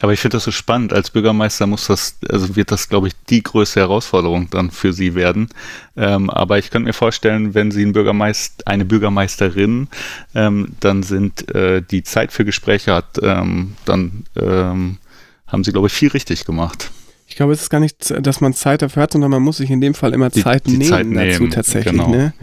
[0.03, 0.93] Aber ich finde das so spannend.
[0.93, 5.15] Als Bürgermeister muss das, also wird das, glaube ich, die größte Herausforderung dann für Sie
[5.15, 5.49] werden.
[5.97, 9.89] Ähm, aber ich könnte mir vorstellen, wenn Sie ein Bürgermeister, eine Bürgermeisterin,
[10.35, 14.99] ähm, dann sind äh, die Zeit für Gespräche hat, ähm, dann ähm,
[15.47, 16.91] haben Sie, glaube ich, viel richtig gemacht.
[17.29, 19.71] Ich glaube, es ist gar nicht, dass man Zeit dafür hat, sondern man muss sich
[19.71, 21.11] in dem Fall immer Die- Zeit, die nehmen Zeit dazu
[21.43, 21.93] nehmen, tatsächlich.
[21.93, 22.11] genau.
[22.11, 22.35] Ne?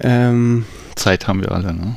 [0.00, 0.64] Ähm,
[0.96, 1.96] Zeit haben wir alle, ne?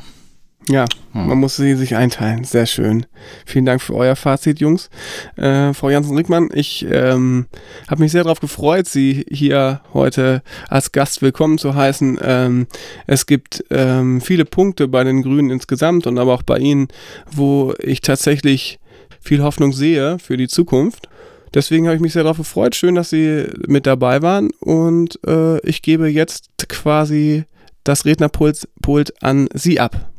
[0.70, 1.26] Ja, Hm.
[1.26, 2.44] man muss sie sich einteilen.
[2.44, 3.04] Sehr schön.
[3.44, 4.88] Vielen Dank für euer Fazit, Jungs.
[5.36, 7.46] Äh, Frau Jansen-Rickmann, ich ähm,
[7.88, 12.18] habe mich sehr darauf gefreut, Sie hier heute als Gast willkommen zu heißen.
[12.22, 12.66] Ähm,
[13.08, 16.88] es gibt ähm, viele Punkte bei den Grünen insgesamt und aber auch bei Ihnen,
[17.32, 18.78] wo ich tatsächlich
[19.20, 21.08] viel Hoffnung sehe für die Zukunft.
[21.52, 22.76] Deswegen habe ich mich sehr darauf gefreut.
[22.76, 24.50] Schön, dass Sie mit dabei waren.
[24.60, 27.44] Und äh, ich gebe jetzt quasi
[27.82, 30.10] das Rednerpult Pult an Sie ab.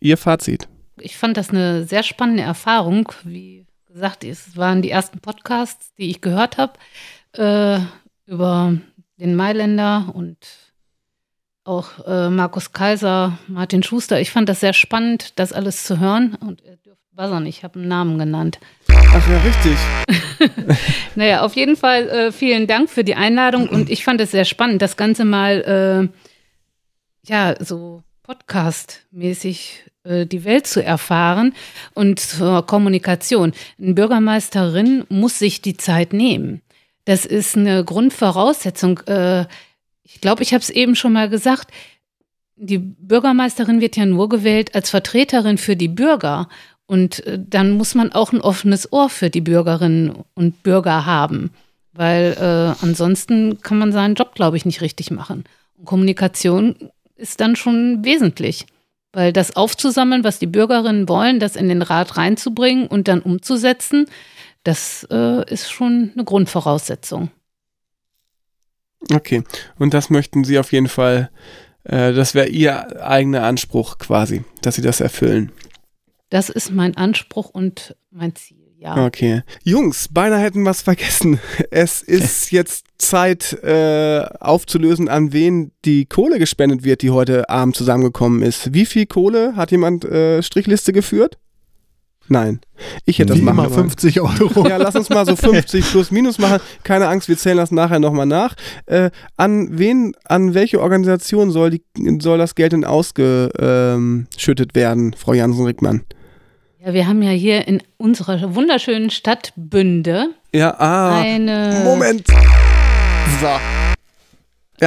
[0.00, 0.68] Ihr Fazit.
[0.98, 3.12] Ich fand das eine sehr spannende Erfahrung.
[3.24, 6.72] Wie gesagt, es waren die ersten Podcasts, die ich gehört habe
[7.32, 7.80] äh,
[8.26, 8.74] über
[9.16, 10.38] den Mailänder und
[11.64, 14.20] auch äh, Markus Kaiser, Martin Schuster.
[14.20, 16.34] Ich fand das sehr spannend, das alles zu hören.
[16.34, 18.58] Und er dürfte buzzern, ich habe einen Namen genannt.
[18.88, 19.76] Ach ja, richtig.
[21.16, 24.46] Naja, auf jeden Fall äh, vielen Dank für die Einladung und ich fand es sehr
[24.46, 26.10] spannend, das Ganze mal
[27.26, 29.89] äh, ja so Podcast-mäßig
[30.26, 31.54] die Welt zu erfahren
[31.94, 33.52] und zur Kommunikation.
[33.78, 36.62] Eine Bürgermeisterin muss sich die Zeit nehmen.
[37.04, 39.00] Das ist eine Grundvoraussetzung.
[39.06, 39.46] Äh,
[40.04, 41.70] ich glaube, ich habe es eben schon mal gesagt.
[42.56, 46.48] Die Bürgermeisterin wird ja nur gewählt als Vertreterin für die Bürger.
[46.86, 51.50] Und äh, dann muss man auch ein offenes Ohr für die Bürgerinnen und Bürger haben.
[51.92, 55.44] Weil äh, ansonsten kann man seinen Job, glaube ich, nicht richtig machen.
[55.78, 56.76] Und Kommunikation
[57.16, 58.66] ist dann schon wesentlich.
[59.12, 64.06] Weil das aufzusammeln, was die Bürgerinnen wollen, das in den Rat reinzubringen und dann umzusetzen,
[64.62, 67.30] das äh, ist schon eine Grundvoraussetzung.
[69.12, 69.42] Okay.
[69.78, 71.30] Und das möchten Sie auf jeden Fall,
[71.84, 75.50] äh, das wäre Ihr eigener Anspruch quasi, dass Sie das erfüllen.
[76.28, 79.04] Das ist mein Anspruch und mein Ziel, ja.
[79.04, 79.42] Okay.
[79.62, 81.38] Jungs, beinahe hätten wir es vergessen.
[81.70, 87.76] Es ist jetzt Zeit äh, aufzulösen, an wen die Kohle gespendet wird, die heute Abend
[87.76, 88.72] zusammengekommen ist.
[88.72, 91.38] Wie viel Kohle hat jemand äh, Strichliste geführt?
[92.28, 92.60] Nein.
[93.04, 93.90] Ich hätte das Wie machen immer sollen.
[93.90, 94.66] 50 Euro.
[94.68, 96.60] Ja, lass uns mal so 50 plus minus machen.
[96.84, 98.54] Keine Angst, wir zählen das nachher nochmal nach.
[98.86, 101.82] Äh, an wen, an welche Organisation soll, die,
[102.20, 106.04] soll das Geld denn ausgeschüttet werden, Frau Jansen-Rickmann?
[106.82, 111.20] Ja, wir haben ja hier in unserer wunderschönen Stadt Bünde Ja, ah.
[111.20, 112.26] eine, Moment.
[114.78, 114.86] So.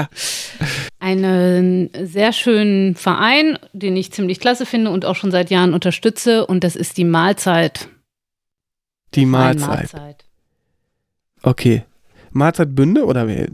[1.00, 6.48] einen sehr schönen Verein, den ich ziemlich klasse finde und auch schon seit Jahren unterstütze.
[6.48, 7.88] Und das ist die Mahlzeit.
[9.14, 10.26] Die Verein Mahlzeit.
[11.44, 11.84] Okay.
[12.32, 13.50] Mahlzeit Bünde oder wer?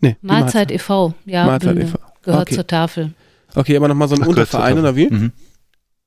[0.00, 1.14] Nee, die Mahlzeit e.V.
[1.24, 1.86] Ja, Mahlzeit Bünde.
[1.86, 1.98] e.V.
[2.22, 2.54] Gehört Okay.
[2.56, 3.14] zur Tafel.
[3.54, 5.08] Okay, aber nochmal so ein Unterverein oder wie?
[5.08, 5.32] Mhm.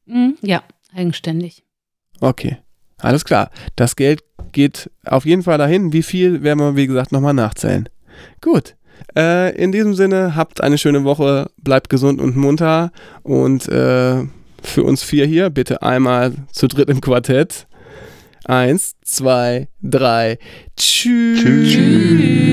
[0.05, 0.61] Mhm, ja,
[0.93, 1.63] eigenständig.
[2.19, 2.57] Okay.
[3.01, 3.49] Alles klar.
[3.75, 5.93] Das Geld geht auf jeden Fall dahin.
[5.93, 7.89] Wie viel werden wir, wie gesagt, nochmal nachzählen.
[8.41, 8.75] Gut.
[9.17, 12.91] Äh, in diesem Sinne, habt eine schöne Woche, bleibt gesund und munter
[13.23, 14.23] und äh,
[14.61, 17.65] für uns vier hier bitte einmal zu dritt im Quartett.
[18.45, 20.37] Eins, zwei, drei.
[20.77, 21.41] Tschüss.
[21.41, 22.51] Tschüss.